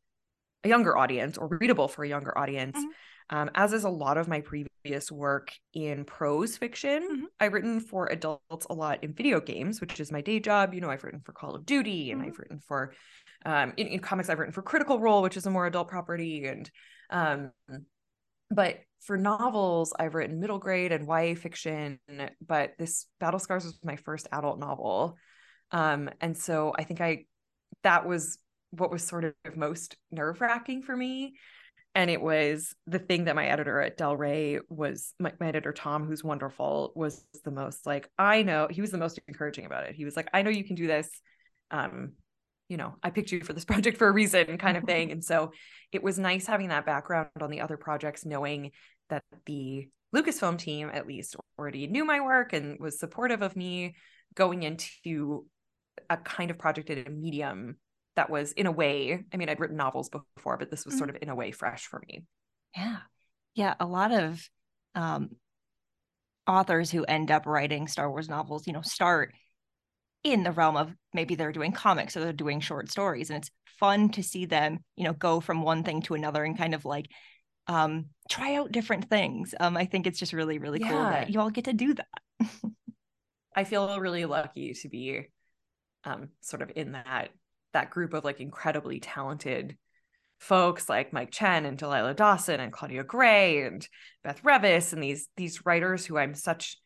a 0.64 0.68
younger 0.68 0.96
audience 0.96 1.36
or 1.38 1.48
readable 1.48 1.88
for 1.88 2.04
a 2.04 2.08
younger 2.08 2.36
audience. 2.36 2.76
Mhm. 2.78 2.88
Um, 3.30 3.50
as 3.54 3.72
is 3.72 3.84
a 3.84 3.88
lot 3.90 4.18
of 4.18 4.28
my 4.28 4.40
previous 4.40 5.10
work 5.10 5.52
in 5.72 6.04
prose 6.04 6.56
fiction. 6.58 7.02
Mhm. 7.02 7.26
I've 7.40 7.52
written 7.52 7.80
for 7.80 8.06
adults 8.06 8.66
a 8.68 8.74
lot 8.74 9.02
in 9.02 9.12
video 9.14 9.40
games, 9.40 9.80
which 9.80 9.98
is 10.00 10.12
my 10.12 10.20
day 10.20 10.38
job. 10.40 10.74
You 10.74 10.80
know, 10.80 10.90
I've 10.90 11.04
written 11.04 11.20
for 11.20 11.32
Call 11.32 11.54
of 11.54 11.64
Duty 11.64 12.10
and 12.10 12.20
Mhm. 12.20 12.26
I've 12.26 12.38
written 12.38 12.60
for, 12.60 12.94
um, 13.44 13.72
in, 13.76 13.86
in 13.86 14.00
comics, 14.00 14.28
I've 14.28 14.38
written 14.38 14.52
for 14.52 14.62
Critical 14.62 14.98
Role, 15.00 15.22
which 15.22 15.36
is 15.36 15.46
a 15.46 15.50
more 15.50 15.66
adult 15.66 15.88
property. 15.88 16.46
And, 16.46 16.70
um, 17.10 17.52
but 18.54 18.80
for 19.00 19.16
novels, 19.16 19.92
I've 19.98 20.14
written 20.14 20.40
middle 20.40 20.58
grade 20.58 20.92
and 20.92 21.08
YA 21.08 21.34
fiction. 21.34 21.98
But 22.46 22.74
this 22.78 23.06
Battle 23.18 23.40
Scars 23.40 23.64
was 23.64 23.78
my 23.84 23.96
first 23.96 24.28
adult 24.30 24.58
novel. 24.58 25.16
Um, 25.70 26.10
and 26.20 26.36
so 26.36 26.72
I 26.76 26.84
think 26.84 27.00
I, 27.00 27.24
that 27.82 28.06
was 28.06 28.38
what 28.70 28.90
was 28.90 29.06
sort 29.06 29.24
of 29.24 29.34
most 29.56 29.96
nerve 30.10 30.40
wracking 30.40 30.82
for 30.82 30.96
me. 30.96 31.34
And 31.94 32.10
it 32.10 32.22
was 32.22 32.74
the 32.86 32.98
thing 32.98 33.24
that 33.24 33.36
my 33.36 33.46
editor 33.46 33.80
at 33.80 33.98
Del 33.98 34.16
Rey 34.16 34.60
was, 34.70 35.12
my, 35.18 35.32
my 35.38 35.48
editor 35.48 35.72
Tom, 35.72 36.06
who's 36.06 36.24
wonderful, 36.24 36.92
was 36.94 37.22
the 37.44 37.50
most 37.50 37.86
like, 37.86 38.08
I 38.18 38.42
know, 38.42 38.66
he 38.70 38.80
was 38.80 38.90
the 38.90 38.98
most 38.98 39.20
encouraging 39.28 39.66
about 39.66 39.84
it. 39.84 39.94
He 39.94 40.06
was 40.06 40.16
like, 40.16 40.28
I 40.32 40.42
know 40.42 40.50
you 40.50 40.64
can 40.64 40.76
do 40.76 40.86
this. 40.86 41.10
Um, 41.70 42.12
you 42.72 42.78
know, 42.78 42.96
I 43.02 43.10
picked 43.10 43.32
you 43.32 43.44
for 43.44 43.52
this 43.52 43.64
project 43.72 43.98
for 43.98 44.08
a 44.08 44.12
reason, 44.12 44.58
kind 44.58 44.76
of 44.78 44.84
thing. 44.84 45.10
And 45.14 45.24
so 45.24 45.52
it 45.92 46.02
was 46.02 46.18
nice 46.18 46.46
having 46.46 46.68
that 46.68 46.86
background 46.86 47.28
on 47.40 47.50
the 47.50 47.60
other 47.60 47.76
projects, 47.76 48.24
knowing 48.24 48.72
that 49.10 49.22
the 49.46 49.88
Lucasfilm 50.14 50.58
team 50.58 50.90
at 50.92 51.06
least 51.06 51.36
already 51.58 51.86
knew 51.86 52.04
my 52.04 52.20
work 52.20 52.52
and 52.54 52.80
was 52.80 52.98
supportive 52.98 53.42
of 53.42 53.56
me 53.56 53.94
going 54.34 54.62
into 54.62 55.46
a 56.10 56.16
kind 56.16 56.50
of 56.50 56.58
project 56.58 56.90
in 56.90 57.06
a 57.06 57.10
medium 57.10 57.76
that 58.16 58.30
was 58.30 58.52
in 58.52 58.66
a 58.66 58.72
way 58.72 59.24
i 59.32 59.36
mean 59.36 59.48
i'd 59.48 59.60
written 59.60 59.76
novels 59.76 60.08
before 60.08 60.56
but 60.56 60.70
this 60.70 60.86
was 60.86 60.96
sort 60.96 61.10
of 61.10 61.16
in 61.22 61.28
a 61.28 61.34
way 61.34 61.50
fresh 61.50 61.86
for 61.86 62.02
me 62.08 62.24
Yeah. 62.76 62.98
Yeah. 63.54 63.74
A 63.80 63.86
lot 63.86 64.12
of 64.12 64.48
um, 64.94 65.30
authors 66.46 66.90
who 66.90 67.04
end 67.04 67.30
up 67.30 67.46
writing 67.46 67.86
Star 67.86 68.10
Wars 68.10 68.28
novels, 68.28 68.66
you 68.66 68.72
know, 68.72 68.82
start 68.82 69.34
in 70.24 70.42
the 70.42 70.52
realm 70.52 70.76
of 70.76 70.94
maybe 71.12 71.34
they're 71.34 71.52
doing 71.52 71.72
comics 71.72 72.16
or 72.16 72.20
they're 72.20 72.32
doing 72.32 72.60
short 72.60 72.90
stories. 72.90 73.30
And 73.30 73.38
it's 73.38 73.50
fun 73.78 74.10
to 74.10 74.22
see 74.22 74.46
them, 74.46 74.78
you 74.96 75.04
know, 75.04 75.12
go 75.12 75.40
from 75.40 75.62
one 75.62 75.82
thing 75.82 76.02
to 76.02 76.14
another 76.14 76.44
and 76.44 76.56
kind 76.56 76.74
of 76.74 76.84
like 76.84 77.06
um, 77.66 78.06
try 78.28 78.56
out 78.56 78.72
different 78.72 79.08
things. 79.08 79.54
Um, 79.58 79.76
I 79.76 79.86
think 79.86 80.06
it's 80.06 80.18
just 80.18 80.32
really, 80.32 80.58
really 80.58 80.80
cool 80.80 80.90
that 80.90 81.30
you 81.30 81.40
all 81.40 81.50
get 81.50 81.64
to 81.64 81.72
do 81.72 81.94
that. 81.94 82.08
I 83.56 83.64
feel 83.64 83.98
really 84.00 84.24
lucky 84.24 84.74
to 84.74 84.88
be 84.88 85.28
um 86.04 86.30
sort 86.40 86.62
of 86.62 86.72
in 86.74 86.92
that 86.92 87.28
that 87.72 87.90
group 87.90 88.12
of 88.12 88.24
like 88.24 88.40
incredibly 88.40 88.98
talented 88.98 89.76
folks 90.38 90.88
like 90.88 91.12
Mike 91.12 91.30
Chen 91.30 91.64
and 91.64 91.78
Delilah 91.78 92.14
Dawson 92.14 92.58
and 92.58 92.72
Claudia 92.72 93.04
Gray 93.04 93.62
and 93.62 93.86
Beth 94.24 94.42
Revis 94.42 94.92
and 94.92 95.02
these 95.02 95.28
these 95.36 95.64
writers 95.64 96.04
who 96.04 96.18
I'm 96.18 96.34
such 96.34 96.76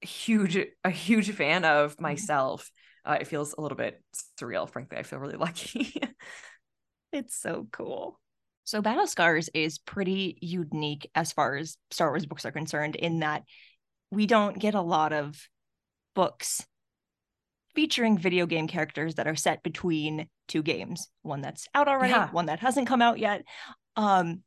huge 0.00 0.58
a 0.84 0.90
huge 0.90 1.30
fan 1.32 1.64
of 1.64 1.94
mm-hmm. 1.94 2.02
myself. 2.02 2.70
Uh, 3.04 3.18
it 3.20 3.28
feels 3.28 3.54
a 3.56 3.60
little 3.60 3.76
bit 3.76 4.02
surreal, 4.40 4.68
frankly. 4.68 4.98
I 4.98 5.02
feel 5.02 5.18
really 5.18 5.36
lucky. 5.38 5.94
it's 7.12 7.36
so 7.36 7.66
cool. 7.72 8.20
So 8.64 8.82
Battle 8.82 9.06
Scars 9.06 9.48
is 9.54 9.78
pretty 9.78 10.38
unique 10.40 11.08
as 11.14 11.32
far 11.32 11.54
as 11.56 11.76
Star 11.92 12.10
Wars 12.10 12.26
books 12.26 12.44
are 12.44 12.50
concerned 12.50 12.96
in 12.96 13.20
that 13.20 13.44
we 14.10 14.26
don't 14.26 14.58
get 14.58 14.74
a 14.74 14.80
lot 14.80 15.12
of 15.12 15.40
books 16.14 16.66
featuring 17.76 18.18
video 18.18 18.46
game 18.46 18.66
characters 18.66 19.16
that 19.16 19.28
are 19.28 19.36
set 19.36 19.62
between 19.62 20.28
two 20.48 20.62
games 20.62 21.08
one 21.22 21.42
that's 21.42 21.68
out 21.74 21.88
already 21.88 22.12
yeah. 22.12 22.30
one 22.30 22.46
that 22.46 22.60
hasn't 22.60 22.88
come 22.88 23.02
out 23.02 23.18
yet 23.18 23.42
um 23.96 24.42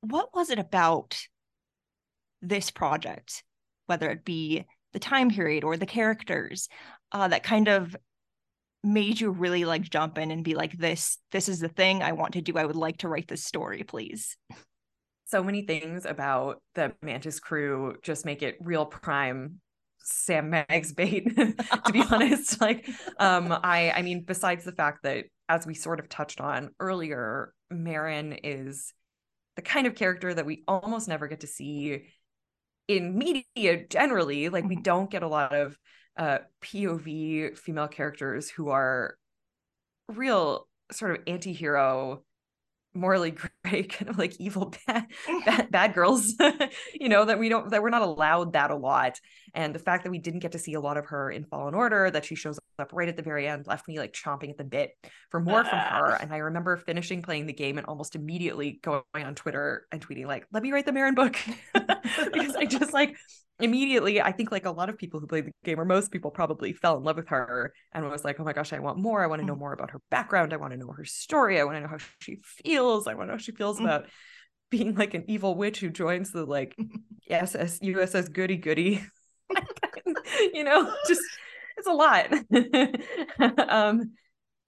what 0.00 0.30
was 0.34 0.50
it 0.50 0.58
about 0.58 1.18
this 2.40 2.70
project 2.70 3.44
whether 3.86 4.10
it 4.10 4.24
be 4.24 4.64
the 4.92 4.98
time 4.98 5.30
period 5.30 5.64
or 5.64 5.76
the 5.76 5.86
characters 5.86 6.68
uh, 7.12 7.28
that 7.28 7.42
kind 7.42 7.68
of 7.68 7.96
made 8.82 9.20
you 9.20 9.30
really 9.30 9.64
like 9.64 9.82
jump 9.82 10.16
in 10.16 10.30
and 10.30 10.44
be 10.44 10.54
like 10.54 10.76
this 10.78 11.18
this 11.32 11.48
is 11.48 11.58
the 11.58 11.68
thing 11.68 12.02
i 12.02 12.12
want 12.12 12.34
to 12.34 12.40
do 12.40 12.56
i 12.56 12.64
would 12.64 12.76
like 12.76 12.98
to 12.98 13.08
write 13.08 13.26
this 13.26 13.44
story 13.44 13.82
please 13.82 14.36
so 15.24 15.42
many 15.42 15.62
things 15.62 16.06
about 16.06 16.62
the 16.76 16.92
mantis 17.02 17.40
crew 17.40 17.96
just 18.02 18.24
make 18.24 18.42
it 18.42 18.56
real 18.60 18.86
prime 18.86 19.60
Sam 20.08 20.50
Maggs 20.50 20.92
bait, 20.92 21.34
to 21.36 21.92
be 21.92 22.00
honest. 22.10 22.60
Like, 22.60 22.88
um, 23.18 23.52
I 23.64 23.90
I 23.90 24.02
mean, 24.02 24.22
besides 24.22 24.64
the 24.64 24.72
fact 24.72 25.02
that 25.02 25.24
as 25.48 25.66
we 25.66 25.74
sort 25.74 26.00
of 26.00 26.08
touched 26.08 26.40
on 26.40 26.70
earlier, 26.78 27.52
Merrin 27.72 28.38
is 28.44 28.92
the 29.56 29.62
kind 29.62 29.86
of 29.86 29.94
character 29.94 30.32
that 30.32 30.46
we 30.46 30.62
almost 30.68 31.08
never 31.08 31.26
get 31.28 31.40
to 31.40 31.46
see 31.46 32.04
in 32.88 33.16
media 33.18 33.86
generally. 33.88 34.48
Like, 34.48 34.64
we 34.64 34.74
mm-hmm. 34.76 34.82
don't 34.82 35.10
get 35.10 35.22
a 35.22 35.28
lot 35.28 35.54
of 35.54 35.78
uh 36.16 36.38
POV 36.62 37.58
female 37.58 37.88
characters 37.88 38.48
who 38.48 38.70
are 38.70 39.18
real 40.08 40.66
sort 40.92 41.10
of 41.12 41.22
anti-hero 41.26 42.22
morally 42.96 43.32
gray 43.32 43.82
kind 43.88 44.08
of 44.08 44.18
like 44.18 44.34
evil 44.40 44.72
bad 44.86 45.06
bad, 45.46 45.70
bad 45.70 45.94
girls 45.94 46.34
you 46.94 47.08
know 47.08 47.24
that 47.24 47.38
we 47.38 47.48
don't 47.48 47.70
that 47.70 47.82
we're 47.82 47.90
not 47.90 48.02
allowed 48.02 48.52
that 48.54 48.70
a 48.70 48.76
lot. 48.76 49.20
And 49.54 49.74
the 49.74 49.78
fact 49.78 50.04
that 50.04 50.10
we 50.10 50.18
didn't 50.18 50.40
get 50.40 50.52
to 50.52 50.58
see 50.58 50.74
a 50.74 50.80
lot 50.80 50.98
of 50.98 51.06
her 51.06 51.30
in 51.30 51.44
fallen 51.44 51.74
order 51.74 52.10
that 52.10 52.26
she 52.26 52.34
shows 52.34 52.58
up 52.78 52.90
right 52.92 53.08
at 53.08 53.16
the 53.16 53.22
very 53.22 53.48
end 53.48 53.66
left 53.66 53.88
me 53.88 53.98
like 53.98 54.12
chomping 54.12 54.50
at 54.50 54.58
the 54.58 54.64
bit 54.64 54.90
for 55.30 55.40
more 55.40 55.64
from 55.64 55.78
ah. 55.78 55.98
her. 55.98 56.10
And 56.14 56.32
i 56.32 56.38
remember 56.38 56.76
finishing 56.76 57.22
playing 57.22 57.46
the 57.46 57.52
game 57.52 57.78
and 57.78 57.86
almost 57.86 58.16
immediately 58.16 58.80
going 58.82 59.02
on 59.14 59.34
twitter 59.34 59.86
and 59.90 60.06
tweeting 60.06 60.26
like 60.26 60.46
let 60.52 60.62
me 60.62 60.72
write 60.72 60.86
the 60.86 60.92
Merrin 60.92 61.14
book. 61.14 61.36
Because 61.72 62.56
i 62.56 62.64
just 62.66 62.92
like 62.92 63.16
immediately 63.58 64.20
i 64.20 64.30
think 64.30 64.52
like 64.52 64.66
a 64.66 64.70
lot 64.70 64.88
of 64.88 64.98
people 64.98 65.18
who 65.18 65.26
played 65.26 65.46
the 65.46 65.52
game 65.64 65.80
or 65.80 65.84
most 65.84 66.12
people 66.12 66.30
probably 66.30 66.72
fell 66.72 66.96
in 66.96 67.02
love 67.02 67.16
with 67.16 67.28
her 67.28 67.72
and 67.92 68.08
was 68.10 68.24
like 68.24 68.38
oh 68.38 68.44
my 68.44 68.52
gosh 68.52 68.72
i 68.72 68.78
want 68.78 68.98
more. 68.98 69.22
I 69.22 69.26
want 69.26 69.40
to 69.40 69.46
know 69.46 69.54
mm. 69.54 69.60
more 69.60 69.72
about 69.72 69.90
her 69.90 70.00
background. 70.10 70.52
I 70.52 70.56
want 70.56 70.72
to 70.72 70.78
know 70.78 70.92
her 70.92 71.04
story. 71.04 71.60
I 71.60 71.64
want 71.64 71.76
to 71.76 71.80
know 71.80 71.88
how 71.88 71.98
she 72.20 72.38
feels. 72.42 73.06
I 73.06 73.14
want 73.14 73.24
to 73.24 73.32
know 73.32 73.32
how 73.34 73.38
she 73.38 73.52
feels 73.52 73.78
mm. 73.78 73.84
about 73.84 74.06
being 74.70 74.94
like 74.94 75.14
an 75.14 75.24
evil 75.28 75.54
witch 75.54 75.80
who 75.80 75.90
joins 75.90 76.32
the 76.32 76.44
like 76.44 76.76
ss 77.30 77.80
uss 77.80 78.32
goody 78.32 78.56
goody. 78.56 79.04
You 80.52 80.64
know 80.64 80.92
just 81.06 81.22
it's 81.76 81.86
a 81.86 81.92
lot. 81.92 82.32
Um 83.68 84.12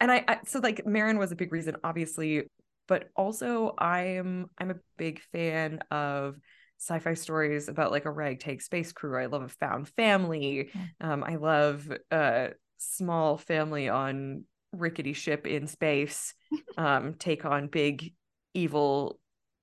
and 0.01 0.13
I, 0.13 0.25
I 0.27 0.39
so 0.47 0.61
like 0.61 0.85
Merrin 0.85 1.19
was 1.19 1.33
a 1.33 1.37
big 1.37 1.53
reason 1.53 1.77
obviously 1.83 2.45
but 2.87 3.11
also 3.15 3.75
i'm 3.79 4.49
i'm 4.59 4.71
a 4.71 4.77
big 4.97 5.21
fan 5.33 5.81
of 5.91 6.37
sci-fi 6.79 7.15
stories 7.15 7.69
about 7.69 7.91
like 7.91 8.05
a 8.05 8.11
ragtag 8.11 8.63
space 8.63 8.93
crew. 8.93 9.19
I 9.19 9.27
love 9.27 9.43
a 9.43 9.49
found 9.49 9.89
family. 9.89 10.71
Um, 11.01 11.25
I 11.25 11.37
love 11.37 11.91
a 12.11 12.51
small 12.79 13.37
family 13.37 13.89
on 13.89 14.45
rickety 14.73 15.13
ship 15.13 15.47
in 15.47 15.67
space 15.67 16.35
um, 16.79 17.15
take 17.15 17.45
on 17.45 17.69
big 17.69 18.15
evil 18.55 19.19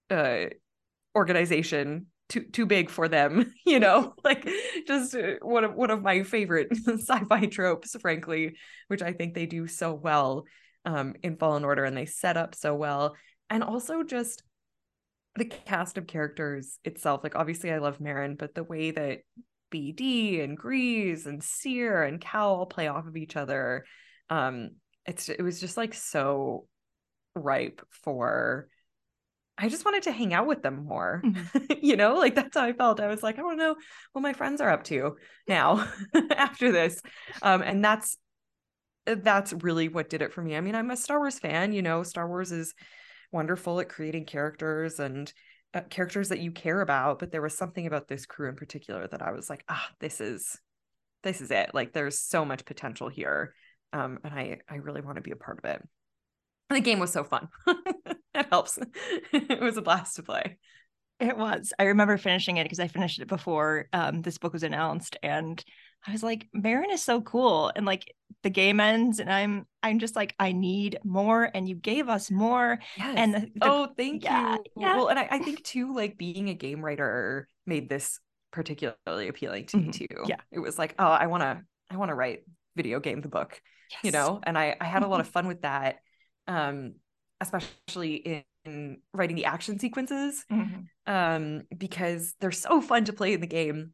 uh, 0.09 0.45
organization 1.15 2.07
too 2.27 2.41
too 2.41 2.65
big 2.65 2.89
for 2.89 3.07
them 3.07 3.53
you 3.65 3.79
know 3.79 4.13
like 4.23 4.49
just 4.87 5.15
uh, 5.15 5.33
one 5.41 5.63
of 5.63 5.75
one 5.75 5.91
of 5.91 6.01
my 6.01 6.23
favorite 6.23 6.67
sci-fi 6.71 7.45
tropes 7.45 7.95
frankly 8.01 8.55
which 8.87 9.01
i 9.01 9.13
think 9.13 9.33
they 9.33 9.45
do 9.45 9.67
so 9.67 9.93
well 9.93 10.45
um, 10.85 11.15
in 11.23 11.35
fallen 11.37 11.63
order 11.63 11.83
and 11.83 11.97
they 11.97 12.05
set 12.05 12.37
up 12.37 12.53
so 12.53 12.75
well 12.75 13.15
and 13.49 13.63
also 13.63 14.03
just 14.03 14.43
the 15.35 15.45
cast 15.45 15.97
of 15.97 16.07
characters 16.07 16.79
itself, 16.83 17.21
like 17.23 17.35
obviously 17.35 17.71
I 17.71 17.79
love 17.79 17.99
Merrin, 17.99 18.37
but 18.37 18.55
the 18.55 18.63
way 18.63 18.91
that 18.91 19.19
BD 19.71 20.43
and 20.43 20.57
Greez 20.57 21.25
and 21.25 21.43
Cere 21.43 22.03
and 22.03 22.21
Cal 22.21 22.55
all 22.55 22.65
play 22.65 22.87
off 22.87 23.07
of 23.07 23.17
each 23.17 23.35
other, 23.35 23.85
um, 24.29 24.71
it's 25.05 25.29
it 25.29 25.41
was 25.41 25.59
just 25.59 25.77
like 25.77 25.93
so 25.93 26.67
ripe 27.35 27.81
for 27.89 28.67
I 29.57 29.69
just 29.69 29.85
wanted 29.85 30.03
to 30.03 30.11
hang 30.11 30.33
out 30.33 30.47
with 30.47 30.63
them 30.63 30.85
more. 30.85 31.21
Mm-hmm. 31.23 31.73
you 31.81 31.95
know, 31.95 32.15
like 32.15 32.35
that's 32.35 32.57
how 32.57 32.65
I 32.65 32.73
felt. 32.73 32.99
I 32.99 33.07
was 33.07 33.23
like, 33.23 33.39
I 33.39 33.43
want 33.43 33.59
to 33.59 33.63
know 33.63 33.75
what 34.11 34.21
my 34.21 34.33
friends 34.33 34.59
are 34.59 34.69
up 34.69 34.83
to 34.85 35.15
now 35.47 35.87
after 36.35 36.71
this. 36.71 37.01
Um, 37.41 37.61
and 37.61 37.83
that's 37.83 38.17
that's 39.05 39.53
really 39.53 39.87
what 39.87 40.09
did 40.09 40.21
it 40.21 40.33
for 40.33 40.41
me. 40.41 40.55
I 40.55 40.61
mean, 40.61 40.75
I'm 40.75 40.91
a 40.91 40.97
Star 40.97 41.19
Wars 41.19 41.39
fan, 41.39 41.73
you 41.73 41.81
know, 41.81 42.03
Star 42.03 42.27
Wars 42.27 42.51
is 42.51 42.73
wonderful 43.31 43.79
at 43.79 43.89
creating 43.89 44.25
characters 44.25 44.99
and 44.99 45.31
uh, 45.73 45.81
characters 45.89 46.29
that 46.29 46.39
you 46.39 46.51
care 46.51 46.81
about 46.81 47.19
but 47.19 47.31
there 47.31 47.41
was 47.41 47.57
something 47.57 47.85
about 47.85 48.07
this 48.07 48.25
crew 48.25 48.47
in 48.47 48.55
particular 48.55 49.07
that 49.07 49.21
i 49.21 49.31
was 49.31 49.49
like 49.49 49.63
ah 49.67 49.89
this 49.99 50.21
is 50.21 50.59
this 51.25 51.41
is 51.41 51.51
it. 51.51 51.71
Like 51.73 51.91
there's 51.91 52.19
so 52.19 52.45
much 52.45 52.63
potential 52.63 53.09
here 53.09 53.53
um 53.91 54.19
and 54.23 54.33
i 54.33 54.59
i 54.69 54.75
really 54.75 55.01
want 55.01 55.17
to 55.17 55.21
be 55.21 55.31
a 55.31 55.35
part 55.35 55.57
of 55.57 55.65
it. 55.65 55.81
And 56.69 56.77
the 56.77 56.81
game 56.81 56.99
was 56.99 57.11
so 57.11 57.25
fun. 57.25 57.49
It 58.37 58.47
helps. 58.49 58.77
It 59.31 59.61
was 59.61 59.77
a 59.77 59.81
blast 59.81 60.17
to 60.17 60.23
play 60.23 60.57
it 61.19 61.37
was 61.37 61.71
i 61.79 61.83
remember 61.83 62.17
finishing 62.17 62.57
it 62.57 62.63
because 62.63 62.79
i 62.79 62.87
finished 62.87 63.19
it 63.19 63.27
before 63.27 63.87
um 63.93 64.21
this 64.21 64.37
book 64.37 64.53
was 64.53 64.63
announced 64.63 65.17
and 65.23 65.63
I 66.07 66.11
was 66.11 66.23
like, 66.23 66.47
Merrin 66.55 66.91
is 66.91 67.01
so 67.01 67.21
cool. 67.21 67.71
And 67.75 67.85
like 67.85 68.13
the 68.43 68.49
game 68.49 68.79
ends 68.79 69.19
and 69.19 69.31
I'm 69.31 69.65
I'm 69.81 69.99
just 69.99 70.15
like, 70.15 70.35
I 70.39 70.51
need 70.51 70.99
more. 71.03 71.49
And 71.53 71.67
you 71.67 71.75
gave 71.75 72.09
us 72.09 72.29
more. 72.29 72.79
Yes. 72.97 73.15
And 73.17 73.33
the, 73.33 73.39
the, 73.39 73.51
oh, 73.61 73.87
thank 73.97 74.23
yeah, 74.23 74.55
you. 74.55 74.63
Yeah. 74.77 74.97
Well, 74.97 75.07
and 75.07 75.17
I, 75.17 75.27
I 75.31 75.39
think 75.43 75.63
too, 75.63 75.95
like 75.95 76.17
being 76.17 76.49
a 76.49 76.53
game 76.53 76.83
writer 76.83 77.47
made 77.65 77.89
this 77.89 78.19
particularly 78.51 79.27
appealing 79.27 79.65
to 79.67 79.77
mm-hmm. 79.77 79.87
me 79.87 79.93
too. 79.93 80.23
Yeah. 80.27 80.39
It 80.51 80.59
was 80.59 80.77
like, 80.77 80.93
oh, 80.99 81.05
I 81.05 81.27
wanna, 81.27 81.63
I 81.89 81.97
wanna 81.97 82.15
write 82.15 82.43
video 82.75 82.99
game 82.99 83.21
the 83.21 83.27
book. 83.27 83.59
Yes. 83.91 83.99
You 84.03 84.11
know, 84.11 84.39
and 84.43 84.57
I 84.57 84.75
I 84.79 84.85
had 84.85 85.03
a 85.03 85.07
lot 85.07 85.21
of 85.21 85.27
fun 85.35 85.47
with 85.47 85.61
that. 85.61 85.97
Um, 86.47 86.95
especially 87.41 88.15
in, 88.15 88.43
in 88.65 88.97
writing 89.13 89.35
the 89.35 89.45
action 89.45 89.79
sequences. 89.79 90.43
Mm-hmm. 90.51 90.81
Um, 91.11 91.63
because 91.77 92.33
they're 92.39 92.51
so 92.51 92.81
fun 92.81 93.05
to 93.05 93.13
play 93.13 93.33
in 93.33 93.41
the 93.41 93.47
game 93.47 93.93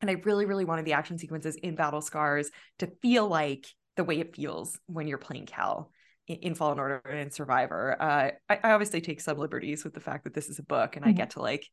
and 0.00 0.10
I 0.10 0.14
really, 0.24 0.46
really 0.46 0.64
wanted 0.64 0.84
the 0.84 0.94
action 0.94 1.18
sequences 1.18 1.56
in 1.56 1.74
Battle 1.74 2.00
Scars 2.00 2.50
to 2.78 2.90
feel 3.02 3.28
like 3.28 3.66
the 3.96 4.04
way 4.04 4.18
it 4.18 4.34
feels 4.34 4.78
when 4.86 5.06
you're 5.06 5.18
playing 5.18 5.46
Cal 5.46 5.90
in, 6.26 6.36
in 6.36 6.54
Fallen 6.54 6.78
Order 6.78 7.02
and 7.08 7.32
Survivor. 7.32 7.96
Uh, 8.00 8.30
I, 8.48 8.58
I, 8.62 8.72
obviously 8.72 9.00
take 9.00 9.20
some 9.20 9.38
liberties 9.38 9.84
with 9.84 9.92
the 9.92 10.00
fact 10.00 10.24
that 10.24 10.34
this 10.34 10.48
is 10.48 10.58
a 10.58 10.64
book 10.64 10.96
and 10.96 11.04
mm-hmm. 11.04 11.10
I 11.10 11.12
get 11.12 11.30
to 11.30 11.42
like 11.42 11.66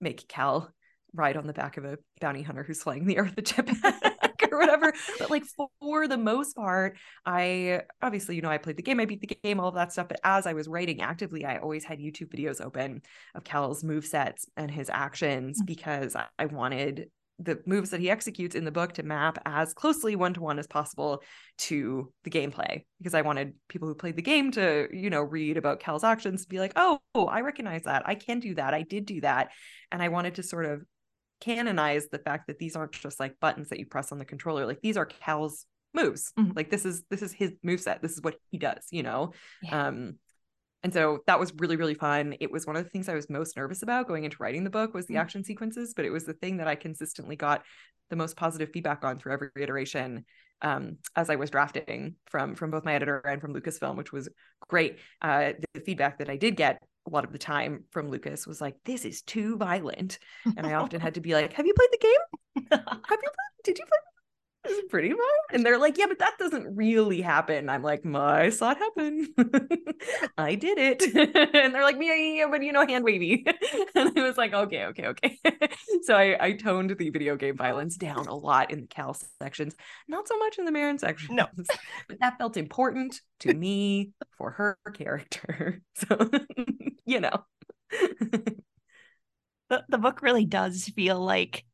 make 0.00 0.28
Cal 0.28 0.70
ride 1.12 1.36
on 1.36 1.46
the 1.46 1.52
back 1.52 1.76
of 1.76 1.84
a 1.84 1.98
bounty 2.20 2.42
hunter 2.42 2.62
who's 2.62 2.82
flying 2.82 3.06
the 3.06 3.18
earth 3.18 3.34
jetpack 3.36 4.13
or 4.54 4.58
whatever. 4.58 4.92
But 5.18 5.30
like 5.30 5.44
for 5.80 6.08
the 6.08 6.16
most 6.16 6.54
part, 6.54 6.96
I 7.26 7.82
obviously, 8.00 8.36
you 8.36 8.42
know, 8.42 8.50
I 8.50 8.58
played 8.58 8.76
the 8.76 8.82
game, 8.82 9.00
I 9.00 9.04
beat 9.04 9.20
the 9.20 9.38
game, 9.42 9.60
all 9.60 9.68
of 9.68 9.74
that 9.74 9.92
stuff. 9.92 10.08
But 10.08 10.20
as 10.24 10.46
I 10.46 10.52
was 10.52 10.68
writing 10.68 11.00
actively, 11.00 11.44
I 11.44 11.58
always 11.58 11.84
had 11.84 11.98
YouTube 11.98 12.34
videos 12.34 12.64
open 12.64 13.02
of 13.34 13.44
Cal's 13.44 13.84
move 13.84 14.06
sets 14.06 14.46
and 14.56 14.70
his 14.70 14.90
actions 14.90 15.58
mm-hmm. 15.58 15.66
because 15.66 16.16
I, 16.16 16.26
I 16.38 16.46
wanted 16.46 17.10
the 17.40 17.60
moves 17.66 17.90
that 17.90 18.00
he 18.00 18.10
executes 18.10 18.54
in 18.54 18.64
the 18.64 18.70
book 18.70 18.92
to 18.92 19.02
map 19.02 19.38
as 19.44 19.74
closely 19.74 20.14
one 20.14 20.34
to 20.34 20.40
one 20.40 20.58
as 20.58 20.66
possible 20.66 21.20
to 21.58 22.12
the 22.22 22.30
gameplay 22.30 22.84
because 22.98 23.14
I 23.14 23.22
wanted 23.22 23.54
people 23.68 23.88
who 23.88 23.94
played 23.94 24.16
the 24.16 24.22
game 24.22 24.52
to, 24.52 24.88
you 24.92 25.10
know, 25.10 25.22
read 25.22 25.56
about 25.56 25.80
Cal's 25.80 26.04
actions 26.04 26.42
to 26.42 26.48
be 26.48 26.60
like, 26.60 26.72
oh, 26.76 27.00
I 27.16 27.40
recognize 27.40 27.82
that. 27.82 28.04
I 28.06 28.14
can 28.14 28.38
do 28.38 28.54
that. 28.54 28.72
I 28.72 28.82
did 28.82 29.06
do 29.06 29.20
that. 29.22 29.50
And 29.90 30.00
I 30.00 30.08
wanted 30.08 30.36
to 30.36 30.42
sort 30.44 30.66
of 30.66 30.84
canonize 31.44 32.08
the 32.08 32.18
fact 32.18 32.46
that 32.46 32.58
these 32.58 32.76
aren't 32.76 32.92
just 32.92 33.20
like 33.20 33.38
buttons 33.40 33.68
that 33.68 33.78
you 33.78 33.86
press 33.86 34.12
on 34.12 34.18
the 34.18 34.24
controller. 34.24 34.66
Like 34.66 34.80
these 34.80 34.96
are 34.96 35.06
Cal's 35.06 35.66
moves. 35.92 36.32
Mm-hmm. 36.38 36.52
Like 36.56 36.70
this 36.70 36.84
is 36.84 37.04
this 37.10 37.22
is 37.22 37.32
his 37.32 37.52
move 37.62 37.80
set. 37.80 38.02
This 38.02 38.12
is 38.12 38.22
what 38.22 38.36
he 38.50 38.58
does, 38.58 38.86
you 38.90 39.02
know. 39.02 39.32
Yeah. 39.62 39.88
Um 39.88 40.14
and 40.82 40.92
so 40.92 41.20
that 41.26 41.40
was 41.40 41.50
really 41.56 41.76
really 41.76 41.94
fun 41.94 42.34
it 42.40 42.52
was 42.52 42.66
one 42.66 42.76
of 42.76 42.84
the 42.84 42.90
things 42.90 43.08
i 43.08 43.14
was 43.14 43.30
most 43.30 43.56
nervous 43.56 43.82
about 43.82 44.06
going 44.06 44.24
into 44.24 44.36
writing 44.38 44.64
the 44.64 44.70
book 44.70 44.92
was 44.92 45.06
the 45.06 45.14
mm-hmm. 45.14 45.22
action 45.22 45.42
sequences 45.42 45.94
but 45.96 46.04
it 46.04 46.10
was 46.10 46.24
the 46.24 46.34
thing 46.34 46.58
that 46.58 46.68
i 46.68 46.74
consistently 46.74 47.36
got 47.36 47.62
the 48.10 48.16
most 48.16 48.36
positive 48.36 48.68
feedback 48.70 49.02
on 49.02 49.16
through 49.16 49.32
every 49.32 49.48
iteration 49.58 50.26
um, 50.62 50.98
as 51.14 51.30
I 51.30 51.36
was 51.36 51.50
drafting 51.50 52.16
from 52.26 52.54
from 52.54 52.70
both 52.70 52.84
my 52.84 52.94
editor 52.94 53.18
and 53.18 53.40
from 53.40 53.54
Lucasfilm, 53.54 53.96
which 53.96 54.12
was 54.12 54.28
great. 54.68 54.98
Uh, 55.20 55.52
the 55.74 55.80
feedback 55.80 56.18
that 56.18 56.30
I 56.30 56.36
did 56.36 56.56
get 56.56 56.82
a 57.06 57.10
lot 57.10 57.24
of 57.24 57.32
the 57.32 57.38
time 57.38 57.84
from 57.90 58.10
Lucas 58.10 58.46
was 58.46 58.60
like, 58.60 58.76
"This 58.84 59.04
is 59.04 59.22
too 59.22 59.56
violent," 59.56 60.18
and 60.56 60.66
I 60.66 60.74
often 60.74 61.00
had 61.00 61.14
to 61.14 61.20
be 61.20 61.34
like, 61.34 61.52
"Have 61.52 61.66
you 61.66 61.74
played 61.74 61.88
the 61.92 61.98
game? 61.98 62.68
Have 62.70 63.18
you 63.22 63.30
played? 63.30 63.64
Did 63.64 63.78
you 63.78 63.84
play? 63.84 63.98
Is 64.66 64.82
pretty 64.90 65.10
much. 65.10 65.18
And 65.52 65.64
they're 65.64 65.78
like, 65.78 65.98
yeah, 65.98 66.06
but 66.06 66.18
that 66.18 66.38
doesn't 66.38 66.74
really 66.74 67.20
happen. 67.20 67.68
I'm 67.68 67.82
like, 67.82 68.04
I 68.06 68.50
saw 68.50 68.72
it 68.72 68.78
happen. 68.78 69.28
I 70.38 70.54
did 70.54 70.78
it. 70.78 71.02
and 71.54 71.74
they're 71.74 71.82
like, 71.82 71.96
yeah, 72.00 72.14
yeah, 72.14 72.34
yeah, 72.34 72.46
but 72.50 72.62
you 72.62 72.72
know, 72.72 72.86
hand 72.86 73.04
wavy. 73.04 73.44
and 73.94 74.18
I 74.18 74.22
was 74.22 74.36
like, 74.36 74.52
okay, 74.52 74.86
okay, 74.86 75.06
okay. 75.08 75.38
so 76.02 76.14
I, 76.14 76.36
I 76.40 76.52
toned 76.52 76.96
the 76.96 77.10
video 77.10 77.36
game 77.36 77.56
violence 77.56 77.96
down 77.96 78.26
a 78.26 78.34
lot 78.34 78.70
in 78.70 78.82
the 78.82 78.86
Cal 78.86 79.16
sections, 79.40 79.74
not 80.08 80.28
so 80.28 80.36
much 80.38 80.58
in 80.58 80.64
the 80.64 80.72
Merrin 80.72 80.98
sections. 80.98 81.30
No. 81.30 81.46
but 82.08 82.20
that 82.20 82.38
felt 82.38 82.56
important 82.56 83.20
to 83.40 83.54
me 83.54 84.12
for 84.36 84.50
her 84.52 84.78
character. 84.94 85.80
So, 85.96 86.28
you 87.06 87.20
know. 87.20 87.44
the, 89.70 89.84
the 89.88 89.98
book 89.98 90.22
really 90.22 90.44
does 90.44 90.84
feel 90.96 91.20
like 91.20 91.64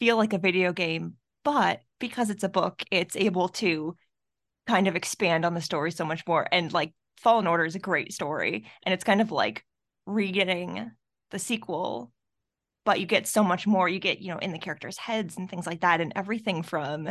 feel 0.00 0.16
like 0.16 0.32
a 0.32 0.38
video 0.38 0.72
game 0.72 1.14
but 1.44 1.80
because 2.00 2.30
it's 2.30 2.44
a 2.44 2.48
book, 2.48 2.82
it's 2.90 3.14
able 3.14 3.48
to 3.48 3.96
kind 4.66 4.88
of 4.88 4.96
expand 4.96 5.44
on 5.44 5.54
the 5.54 5.60
story 5.60 5.92
so 5.92 6.04
much 6.04 6.26
more. 6.26 6.46
And 6.50 6.72
like 6.72 6.92
Fallen 7.18 7.46
Order 7.46 7.64
is 7.64 7.76
a 7.76 7.80
great 7.80 8.12
story, 8.12 8.66
and 8.82 8.92
it's 8.92 9.04
kind 9.04 9.20
of 9.20 9.30
like 9.30 9.64
reading 10.06 10.90
the 11.30 11.38
sequel, 11.38 12.12
but 12.84 12.98
you 12.98 13.06
get 13.06 13.28
so 13.28 13.44
much 13.44 13.66
more. 13.66 13.88
You 13.88 14.00
get, 14.00 14.20
you 14.20 14.32
know, 14.32 14.38
in 14.38 14.52
the 14.52 14.58
characters' 14.58 14.98
heads 14.98 15.36
and 15.36 15.48
things 15.48 15.66
like 15.66 15.82
that, 15.82 16.00
and 16.00 16.12
everything 16.16 16.62
from 16.62 17.10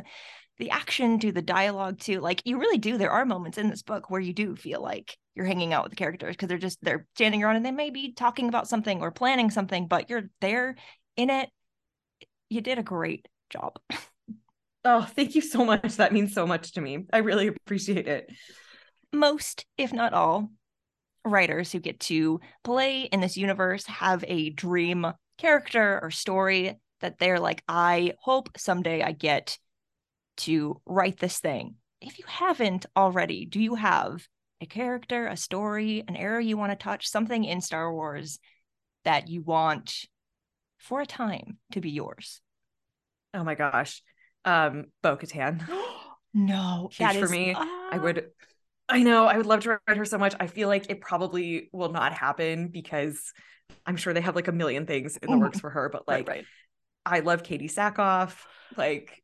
the 0.58 0.72
action 0.72 1.20
to 1.20 1.32
the 1.32 1.42
dialogue 1.42 2.00
to 2.00 2.20
like 2.20 2.42
you 2.46 2.60
really 2.60 2.78
do. 2.78 2.98
There 2.98 3.12
are 3.12 3.26
moments 3.26 3.58
in 3.58 3.70
this 3.70 3.84
book 3.84 4.10
where 4.10 4.22
you 4.22 4.34
do 4.34 4.56
feel 4.56 4.82
like 4.82 5.18
you're 5.36 5.46
hanging 5.46 5.74
out 5.74 5.84
with 5.84 5.92
the 5.92 5.96
characters 5.96 6.36
because 6.36 6.50
they're 6.50 6.58
just 6.58 6.80
they're 6.82 7.08
standing 7.16 7.44
around 7.44 7.56
and 7.56 7.66
they 7.66 7.72
may 7.72 7.90
be 7.92 8.14
talking 8.14 8.50
about 8.50 8.68
something 8.68 9.02
or 9.02 9.12
planning 9.12 9.50
something, 9.52 9.88
but 9.88 10.10
you're 10.10 10.30
there 10.42 10.76
in 11.16 11.30
it. 11.30 11.50
You 12.50 12.62
did 12.62 12.80
a 12.80 12.84
great 12.84 13.28
job. 13.50 13.80
Oh, 14.92 15.04
thank 15.04 15.36
you 15.36 15.42
so 15.42 15.64
much. 15.64 15.98
That 15.98 16.14
means 16.14 16.34
so 16.34 16.48
much 16.48 16.72
to 16.72 16.82
me. 16.82 17.06
I 17.14 17.20
really 17.20 17.46
appreciate 17.46 18.08
it. 18.08 18.28
Most, 19.14 19.68
if 19.78 19.94
not 19.94 20.14
all, 20.14 20.50
writers 21.24 21.72
who 21.72 21.80
get 21.80 22.00
to 22.00 22.40
play 22.64 23.04
in 23.04 23.20
this 23.20 23.38
universe 23.38 23.86
have 23.86 24.26
a 24.28 24.50
dream 24.50 25.06
character 25.38 26.00
or 26.02 26.10
story 26.10 26.80
that 27.02 27.20
they're 27.20 27.40
like, 27.40 27.62
I 27.68 28.14
hope 28.20 28.50
someday 28.58 29.04
I 29.04 29.12
get 29.12 29.60
to 30.38 30.82
write 30.88 31.20
this 31.20 31.40
thing. 31.40 31.76
If 32.02 32.18
you 32.18 32.26
haven't 32.28 32.88
already, 32.98 33.46
do 33.46 33.60
you 33.60 33.76
have 33.76 34.28
a 34.60 34.66
character, 34.66 35.28
a 35.28 35.38
story, 35.38 36.04
an 36.08 36.16
era 36.16 36.44
you 36.44 36.58
want 36.58 36.72
to 36.72 36.84
touch, 36.84 37.08
something 37.08 37.44
in 37.44 37.62
Star 37.62 37.94
Wars 37.94 38.40
that 39.06 39.28
you 39.28 39.44
want 39.44 40.06
for 40.80 41.00
a 41.00 41.06
time 41.06 41.60
to 41.74 41.80
be 41.80 41.92
yours? 41.92 42.42
Oh 43.36 43.44
my 43.44 43.54
gosh 43.54 44.02
um 44.50 44.86
Bo 45.02 45.18
Katan. 45.18 45.68
no, 46.34 46.90
huge 46.92 47.18
for 47.18 47.28
me. 47.28 47.54
Uh... 47.54 47.66
I 47.92 47.98
would 47.98 48.26
I 48.88 49.04
know 49.04 49.26
I 49.26 49.38
would 49.38 49.46
love 49.46 49.62
to 49.62 49.80
write 49.88 49.98
her 49.98 50.06
so 50.06 50.18
much. 50.18 50.36
I 50.40 50.48
feel 50.48 50.68
like 50.68 50.90
it 50.90 51.02
probably 51.02 51.70
will 51.72 51.92
not 51.92 52.14
happen 52.14 52.68
because 52.68 53.34
I'm 53.86 53.98
sure 53.98 54.14
they 54.14 54.22
have 54.22 54.36
like 54.36 54.48
a 54.48 54.52
million 54.52 54.86
things 54.86 55.18
in 55.18 55.28
the 55.28 55.34
mm-hmm. 55.34 55.44
works 55.44 55.60
for 55.60 55.70
her, 55.70 55.90
but 55.90 56.08
like 56.08 56.28
right, 56.28 56.38
right. 56.38 56.46
I 57.06 57.20
love 57.20 57.44
Katee 57.44 57.72
Sackhoff. 57.72 58.36
Like 58.76 59.22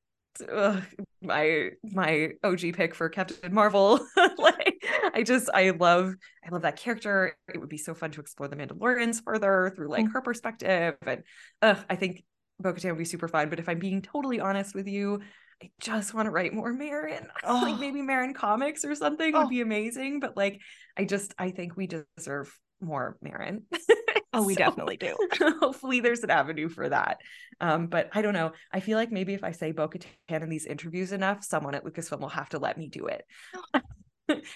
ugh, 0.52 0.84
my 1.22 1.70
my 1.84 2.32
OG 2.44 2.74
pick 2.74 2.94
for 2.94 3.10
Captain 3.10 3.54
Marvel. 3.54 4.06
like 4.38 4.86
I 5.14 5.24
just 5.24 5.50
I 5.54 5.72
love 5.72 6.14
I 6.46 6.50
love 6.52 6.62
that 6.62 6.78
character. 6.78 7.36
It 7.52 7.60
would 7.60 7.70
be 7.70 7.78
so 7.78 7.96
fun 7.96 8.12
to 8.12 8.22
explore 8.22 8.48
the 8.48 8.56
Mandalorians 8.56 9.24
further 9.24 9.74
through 9.76 9.90
like 9.90 10.06
mm-hmm. 10.06 10.14
her 10.14 10.22
perspective. 10.22 10.96
And 11.02 11.24
uh, 11.62 11.76
I 11.90 11.96
think 11.96 12.24
Bo-Katan 12.60 12.92
would 12.92 12.98
be 12.98 13.06
super 13.06 13.28
fun. 13.28 13.50
But 13.50 13.60
if 13.60 13.70
I'm 13.70 13.80
being 13.80 14.02
totally 14.02 14.40
honest 14.40 14.76
with 14.76 14.88
you, 14.88 15.22
I 15.62 15.70
just 15.80 16.14
want 16.14 16.26
to 16.28 16.32
write 16.32 16.54
more 16.54 16.74
Merrin. 16.74 17.28
Oh. 17.44 17.62
like 17.62 17.80
maybe 17.80 18.02
Merrin 18.02 18.36
comics 18.36 18.84
or 18.84 18.96
something 18.96 19.36
oh. 19.36 19.42
would 19.42 19.50
be 19.50 19.62
amazing. 19.62 20.20
But 20.20 20.36
like, 20.36 20.60
I 20.98 21.06
just 21.06 21.34
I 21.38 21.52
think 21.52 21.78
we 21.78 21.88
deserve 21.88 22.58
more 22.82 23.18
Merrin. 23.24 23.64
oh, 24.34 24.44
we 24.44 24.54
so, 24.54 24.60
definitely 24.60 24.98
do. 24.98 25.16
hopefully, 25.60 26.00
there's 26.00 26.24
an 26.24 26.32
avenue 26.32 26.70
for 26.70 26.90
that. 26.90 27.18
Um, 27.62 27.88
but 27.88 28.10
I 28.14 28.22
don't 28.22 28.34
know. 28.34 28.52
I 28.72 28.80
feel 28.80 28.98
like 28.98 29.12
maybe 29.12 29.34
if 29.34 29.44
I 29.44 29.52
say 29.52 29.72
Bo-Katan 29.72 30.08
in 30.30 30.50
these 30.50 30.66
interviews 30.66 31.12
enough, 31.12 31.44
someone 31.44 31.76
at 31.76 31.86
Lucasfilm 31.86 32.20
will 32.20 32.30
have 32.30 32.50
to 32.50 32.60
let 32.60 32.78
me 32.78 32.88
do 32.90 33.08
it. 33.08 33.26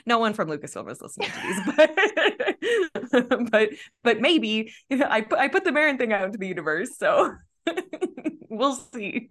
no 0.06 0.20
one 0.20 0.34
from 0.34 0.50
Lucasfilm 0.50 0.90
is 0.92 1.02
listening 1.02 1.30
to 1.30 1.42
these, 1.42 1.62
but 1.76 3.52
but 3.52 3.70
but 4.04 4.20
maybe 4.20 4.74
I 4.92 5.22
put 5.22 5.40
I 5.40 5.48
put 5.48 5.64
the 5.64 5.72
Merrin 5.72 5.98
thing 5.98 6.12
out 6.12 6.26
into 6.26 6.38
the 6.38 6.48
universe, 6.48 6.98
so 6.98 7.36
we'll 8.50 8.76
see. 8.76 9.30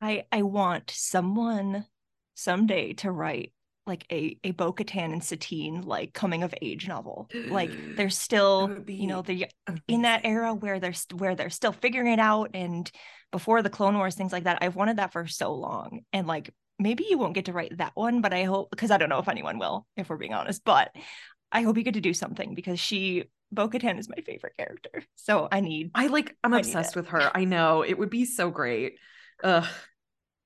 I 0.00 0.24
I 0.32 0.42
want 0.42 0.90
someone 0.90 1.86
someday 2.34 2.94
to 2.94 3.10
write 3.10 3.52
like 3.86 4.04
a 4.12 4.38
a 4.44 4.52
Bo-Katan 4.52 5.12
and 5.12 5.24
Satine 5.24 5.82
like 5.82 6.12
coming 6.12 6.42
of 6.42 6.54
age 6.62 6.88
novel. 6.88 7.28
Like 7.48 7.70
they're 7.96 8.10
still 8.10 8.84
you 8.86 9.06
know 9.06 9.22
they 9.22 9.48
in 9.88 10.02
that 10.02 10.22
era 10.24 10.54
where 10.54 10.80
they're 10.80 10.94
where 11.14 11.34
they're 11.34 11.50
still 11.50 11.72
figuring 11.72 12.12
it 12.12 12.20
out 12.20 12.50
and 12.54 12.90
before 13.30 13.62
the 13.62 13.70
Clone 13.70 13.96
Wars 13.96 14.14
things 14.14 14.32
like 14.32 14.44
that. 14.44 14.58
I've 14.60 14.76
wanted 14.76 14.98
that 14.98 15.12
for 15.12 15.26
so 15.26 15.54
long 15.54 16.00
and 16.12 16.26
like 16.26 16.52
maybe 16.78 17.06
you 17.08 17.18
won't 17.18 17.34
get 17.34 17.46
to 17.46 17.52
write 17.52 17.78
that 17.78 17.92
one, 17.94 18.20
but 18.20 18.32
I 18.34 18.44
hope 18.44 18.70
because 18.70 18.90
I 18.90 18.98
don't 18.98 19.08
know 19.08 19.18
if 19.18 19.28
anyone 19.28 19.58
will 19.58 19.86
if 19.96 20.08
we're 20.08 20.16
being 20.16 20.34
honest, 20.34 20.62
but 20.64 20.94
I 21.50 21.62
hope 21.62 21.76
you 21.76 21.82
get 21.82 21.94
to 21.94 22.00
do 22.00 22.14
something 22.14 22.54
because 22.54 22.80
she 22.80 23.24
Bo 23.52 23.68
Katan 23.68 23.98
is 23.98 24.08
my 24.08 24.22
favorite 24.24 24.56
character. 24.56 25.04
So 25.16 25.46
I 25.52 25.60
need 25.60 25.90
I 25.94 26.06
like 26.08 26.34
I'm 26.42 26.54
I 26.54 26.58
obsessed 26.58 26.96
with 26.96 27.08
her. 27.08 27.30
I 27.34 27.44
know. 27.44 27.82
It 27.82 27.98
would 27.98 28.10
be 28.10 28.24
so 28.24 28.50
great. 28.50 28.94
Ugh. 29.44 29.66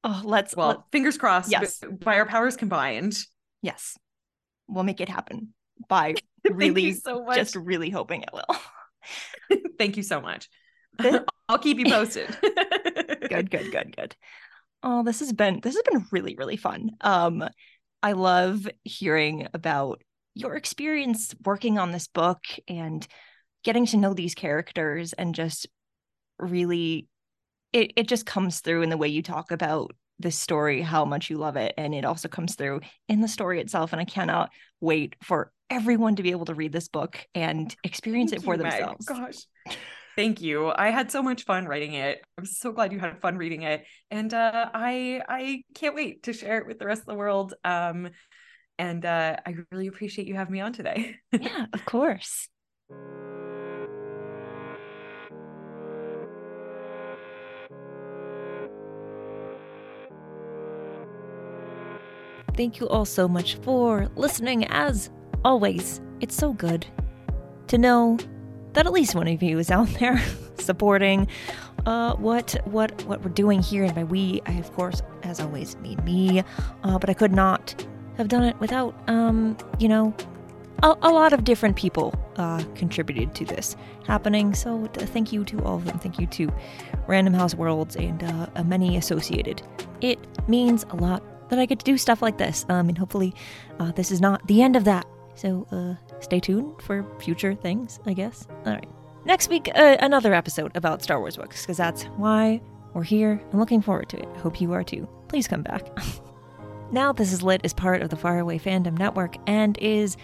Oh, 0.04 0.22
let's 0.24 0.54
well, 0.54 0.68
let, 0.68 0.78
fingers 0.92 1.16
crossed. 1.16 1.50
Yes. 1.50 1.80
By 2.00 2.18
our 2.18 2.26
powers 2.26 2.56
combined. 2.56 3.18
Yes. 3.62 3.96
We'll 4.68 4.84
make 4.84 5.00
it 5.00 5.08
happen 5.08 5.54
by 5.88 6.14
really 6.50 6.92
so 6.92 7.24
much. 7.24 7.36
just 7.36 7.56
really 7.56 7.90
hoping 7.90 8.22
it 8.22 8.30
will. 8.32 9.58
Thank 9.78 9.96
you 9.96 10.02
so 10.02 10.20
much. 10.20 10.48
I'll 11.48 11.58
keep 11.58 11.78
you 11.78 11.86
posted. 11.86 12.36
good, 13.28 13.50
good, 13.50 13.70
good, 13.70 13.96
good. 13.96 14.16
Oh, 14.82 15.02
this 15.02 15.20
has 15.20 15.32
been 15.32 15.60
this 15.62 15.74
has 15.74 15.82
been 15.82 16.06
really, 16.10 16.34
really 16.36 16.56
fun. 16.56 16.90
Um, 17.00 17.44
I 18.02 18.12
love 18.12 18.68
hearing 18.84 19.48
about 19.52 20.02
your 20.36 20.54
experience 20.54 21.34
working 21.44 21.78
on 21.78 21.92
this 21.92 22.08
book 22.08 22.44
and 22.68 23.06
getting 23.64 23.86
to 23.86 23.96
know 23.96 24.12
these 24.12 24.34
characters 24.34 25.14
and 25.14 25.34
just 25.34 25.66
really 26.38 27.08
it, 27.72 27.92
it 27.96 28.06
just 28.06 28.26
comes 28.26 28.60
through 28.60 28.82
in 28.82 28.90
the 28.90 28.98
way 28.98 29.08
you 29.08 29.22
talk 29.22 29.50
about 29.50 29.96
this 30.18 30.38
story 30.38 30.82
how 30.82 31.06
much 31.06 31.30
you 31.30 31.38
love 31.38 31.56
it 31.56 31.72
and 31.78 31.94
it 31.94 32.04
also 32.04 32.28
comes 32.28 32.54
through 32.54 32.80
in 33.08 33.22
the 33.22 33.28
story 33.28 33.60
itself 33.60 33.92
and 33.92 34.00
i 34.00 34.04
cannot 34.04 34.50
wait 34.80 35.16
for 35.22 35.52
everyone 35.70 36.16
to 36.16 36.22
be 36.22 36.30
able 36.30 36.44
to 36.44 36.54
read 36.54 36.72
this 36.72 36.88
book 36.88 37.26
and 37.34 37.74
experience 37.82 38.30
Thank 38.30 38.42
it 38.42 38.44
for 38.44 38.54
you, 38.54 38.62
themselves 38.62 39.08
Meg. 39.08 39.18
gosh 39.18 39.76
Thank 40.16 40.40
you. 40.40 40.72
I 40.74 40.88
had 40.88 41.12
so 41.12 41.22
much 41.22 41.44
fun 41.44 41.66
writing 41.66 41.92
it. 41.92 42.24
I'm 42.38 42.46
so 42.46 42.72
glad 42.72 42.90
you 42.90 42.98
had 42.98 43.20
fun 43.20 43.36
reading 43.36 43.64
it, 43.64 43.84
and 44.10 44.32
uh, 44.32 44.70
I 44.72 45.20
I 45.28 45.62
can't 45.74 45.94
wait 45.94 46.22
to 46.22 46.32
share 46.32 46.56
it 46.56 46.66
with 46.66 46.78
the 46.78 46.86
rest 46.86 47.02
of 47.02 47.06
the 47.06 47.16
world. 47.16 47.52
Um, 47.64 48.08
and 48.78 49.04
uh, 49.04 49.36
I 49.44 49.54
really 49.70 49.86
appreciate 49.86 50.26
you 50.26 50.34
having 50.34 50.52
me 50.52 50.60
on 50.60 50.72
today. 50.72 51.16
yeah, 51.32 51.66
of 51.72 51.84
course. 51.84 52.48
Thank 62.56 62.80
you 62.80 62.88
all 62.88 63.04
so 63.04 63.28
much 63.28 63.56
for 63.56 64.08
listening. 64.16 64.64
As 64.68 65.10
always, 65.44 66.00
it's 66.20 66.34
so 66.34 66.54
good 66.54 66.86
to 67.66 67.76
know 67.76 68.18
that 68.72 68.86
at 68.86 68.92
least 68.92 69.14
one 69.14 69.28
of 69.28 69.42
you 69.42 69.58
is 69.58 69.70
out 69.70 69.88
there 70.00 70.22
supporting 70.58 71.28
uh, 71.84 72.14
what 72.16 72.56
what 72.64 73.04
what 73.04 73.22
we're 73.22 73.30
doing 73.30 73.62
here. 73.62 73.84
And 73.84 73.94
by 73.94 74.04
we, 74.04 74.40
I 74.46 74.52
of 74.52 74.72
course, 74.72 75.02
as 75.22 75.38
always, 75.38 75.76
mean 75.76 76.02
me. 76.04 76.42
Uh, 76.82 76.98
but 76.98 77.10
I 77.10 77.14
could 77.14 77.32
not 77.32 77.86
have 78.16 78.28
done 78.28 78.44
it 78.44 78.58
without, 78.60 78.94
um, 79.08 79.56
you 79.78 79.88
know, 79.88 80.14
a, 80.82 80.94
a 81.02 81.10
lot 81.10 81.32
of 81.32 81.44
different 81.44 81.76
people 81.76 82.14
uh, 82.36 82.62
contributed 82.74 83.34
to 83.34 83.44
this 83.44 83.76
happening. 84.06 84.54
So 84.54 84.86
thank 84.92 85.32
you 85.32 85.44
to 85.44 85.62
all 85.64 85.76
of 85.76 85.84
them. 85.84 85.98
Thank 85.98 86.18
you 86.18 86.26
to 86.26 86.52
Random 87.06 87.34
House 87.34 87.54
Worlds 87.54 87.96
and 87.96 88.22
uh, 88.22 88.64
many 88.64 88.96
associated. 88.96 89.62
It 90.00 90.18
means 90.48 90.84
a 90.90 90.96
lot 90.96 91.22
that 91.48 91.58
I 91.58 91.66
get 91.66 91.78
to 91.78 91.84
do 91.84 91.96
stuff 91.96 92.22
like 92.22 92.38
this. 92.38 92.66
Um, 92.68 92.88
and 92.88 92.98
hopefully, 92.98 93.34
uh, 93.78 93.92
this 93.92 94.10
is 94.10 94.20
not 94.20 94.46
the 94.46 94.62
end 94.62 94.76
of 94.76 94.84
that. 94.84 95.06
So 95.34 95.66
uh, 95.70 95.94
stay 96.20 96.40
tuned 96.40 96.80
for 96.82 97.06
future 97.20 97.54
things, 97.54 98.00
I 98.06 98.14
guess. 98.14 98.46
All 98.64 98.72
right. 98.72 98.88
Next 99.24 99.50
week, 99.50 99.68
uh, 99.74 99.96
another 100.00 100.34
episode 100.34 100.76
about 100.76 101.02
Star 101.02 101.18
Wars 101.18 101.36
books, 101.36 101.62
because 101.62 101.76
that's 101.76 102.04
why 102.16 102.60
we're 102.94 103.02
here. 103.02 103.40
I'm 103.52 103.58
looking 103.58 103.82
forward 103.82 104.08
to 104.10 104.18
it. 104.18 104.28
Hope 104.36 104.60
you 104.60 104.72
are 104.72 104.84
too. 104.84 105.08
Please 105.28 105.48
come 105.48 105.62
back. 105.62 105.86
now, 106.92 107.12
This 107.12 107.32
Is 107.32 107.42
Lit 107.42 107.60
is 107.64 107.74
part 107.74 108.02
of 108.02 108.10
the 108.10 108.16
Faraway 108.16 108.58
Fandom 108.58 108.96
Network 108.96 109.36
and 109.46 109.76
is 109.78 110.16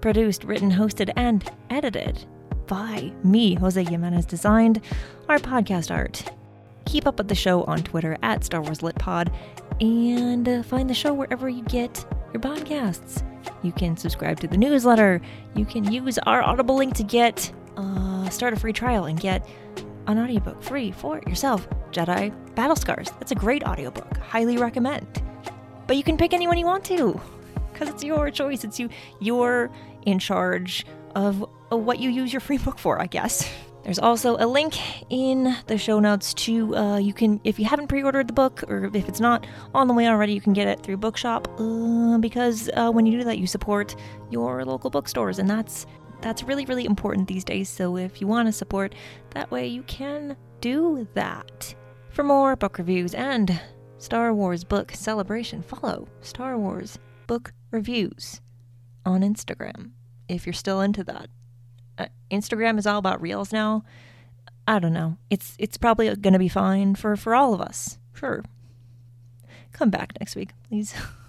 produced, 0.00 0.44
written, 0.44 0.70
hosted, 0.70 1.10
and 1.16 1.48
edited 1.70 2.24
by 2.66 3.12
me, 3.22 3.54
Jose 3.54 3.82
Jimenez, 3.82 4.26
designed 4.26 4.80
our 5.28 5.38
podcast 5.38 5.90
art. 5.90 6.30
Keep 6.84 7.06
up 7.06 7.18
with 7.18 7.28
the 7.28 7.34
show 7.34 7.64
on 7.64 7.82
Twitter 7.82 8.18
at 8.22 8.44
Star 8.44 8.60
Wars 8.60 8.82
Lit 8.82 8.96
Pod 8.96 9.32
and 9.80 10.48
uh, 10.48 10.62
find 10.62 10.88
the 10.88 10.94
show 10.94 11.14
wherever 11.14 11.48
you 11.48 11.62
get 11.64 12.04
your 12.32 12.40
podcasts. 12.40 13.22
You 13.62 13.72
can 13.72 13.96
subscribe 13.96 14.40
to 14.40 14.46
the 14.46 14.58
newsletter. 14.58 15.20
You 15.54 15.64
can 15.64 15.90
use 15.90 16.18
our 16.18 16.42
Audible 16.42 16.76
link 16.76 16.94
to 16.96 17.02
get 17.02 17.50
uh, 17.76 18.28
start 18.28 18.52
a 18.52 18.56
free 18.56 18.72
trial 18.72 19.06
and 19.06 19.18
get 19.18 19.46
an 20.06 20.18
audiobook 20.18 20.62
free 20.62 20.92
for 20.92 21.20
yourself. 21.26 21.66
Jedi 21.90 22.32
Battle 22.54 22.76
Scars. 22.76 23.10
That's 23.18 23.32
a 23.32 23.36
great 23.36 23.64
audiobook. 23.64 24.18
Highly 24.18 24.58
recommend. 24.58 25.22
But 25.86 25.96
you 25.96 26.02
can 26.02 26.16
pick 26.16 26.32
anyone 26.32 26.58
you 26.58 26.66
want 26.66 26.84
to 26.86 27.20
because 27.72 27.88
it's 27.88 28.04
your 28.04 28.30
choice. 28.30 28.64
It's 28.64 28.78
you. 28.78 28.88
You're 29.20 29.70
in 30.06 30.18
charge 30.18 30.86
of 31.14 31.44
what 31.70 31.98
you 31.98 32.10
use 32.10 32.32
your 32.32 32.40
free 32.40 32.58
book 32.58 32.78
for, 32.78 33.00
I 33.00 33.06
guess. 33.06 33.50
There's 33.84 33.98
also 33.98 34.36
a 34.38 34.46
link 34.46 34.78
in 35.10 35.54
the 35.66 35.76
show 35.76 36.00
notes 36.00 36.32
to 36.34 36.74
uh, 36.74 36.96
you 36.96 37.12
can 37.12 37.38
if 37.44 37.58
you 37.58 37.66
haven't 37.66 37.88
pre-ordered 37.88 38.28
the 38.28 38.32
book 38.32 38.64
or 38.68 38.90
if 38.94 39.08
it's 39.08 39.20
not 39.20 39.46
on 39.74 39.88
the 39.88 39.94
way 39.94 40.08
already, 40.08 40.32
you 40.32 40.40
can 40.40 40.54
get 40.54 40.66
it 40.66 40.80
through 40.82 40.96
Bookshop 40.96 41.48
uh, 41.60 42.16
because 42.16 42.70
uh, 42.74 42.90
when 42.90 43.04
you 43.04 43.18
do 43.18 43.24
that, 43.24 43.36
you 43.36 43.46
support 43.46 43.94
your 44.30 44.64
local 44.64 44.88
bookstores, 44.88 45.38
and 45.38 45.50
that's 45.50 45.84
that's 46.22 46.42
really 46.42 46.64
really 46.64 46.86
important 46.86 47.28
these 47.28 47.44
days. 47.44 47.68
So 47.68 47.98
if 47.98 48.22
you 48.22 48.26
want 48.26 48.48
to 48.48 48.52
support 48.52 48.94
that 49.30 49.50
way, 49.50 49.66
you 49.66 49.82
can 49.82 50.34
do 50.62 51.06
that. 51.12 51.74
For 52.08 52.22
more 52.22 52.56
book 52.56 52.78
reviews 52.78 53.12
and 53.12 53.60
Star 53.98 54.34
Wars 54.34 54.64
book 54.64 54.92
celebration, 54.92 55.62
follow 55.62 56.08
Star 56.20 56.58
Wars 56.58 56.98
book 57.26 57.52
reviews 57.70 58.40
on 59.06 59.22
Instagram 59.22 59.90
if 60.28 60.46
you're 60.46 60.52
still 60.52 60.80
into 60.80 61.04
that 61.04 61.28
uh, 61.98 62.06
Instagram 62.30 62.78
is 62.78 62.86
all 62.86 62.98
about 62.98 63.20
reels 63.20 63.52
now. 63.52 63.84
I 64.66 64.78
don't 64.78 64.92
know. 64.92 65.18
It's 65.30 65.54
it's 65.58 65.76
probably 65.76 66.14
going 66.16 66.32
to 66.32 66.38
be 66.38 66.48
fine 66.48 66.94
for 66.94 67.16
for 67.16 67.34
all 67.34 67.54
of 67.54 67.60
us. 67.60 67.98
Sure. 68.14 68.42
Come 69.72 69.90
back 69.90 70.12
next 70.20 70.36
week, 70.36 70.50
please. 70.68 70.94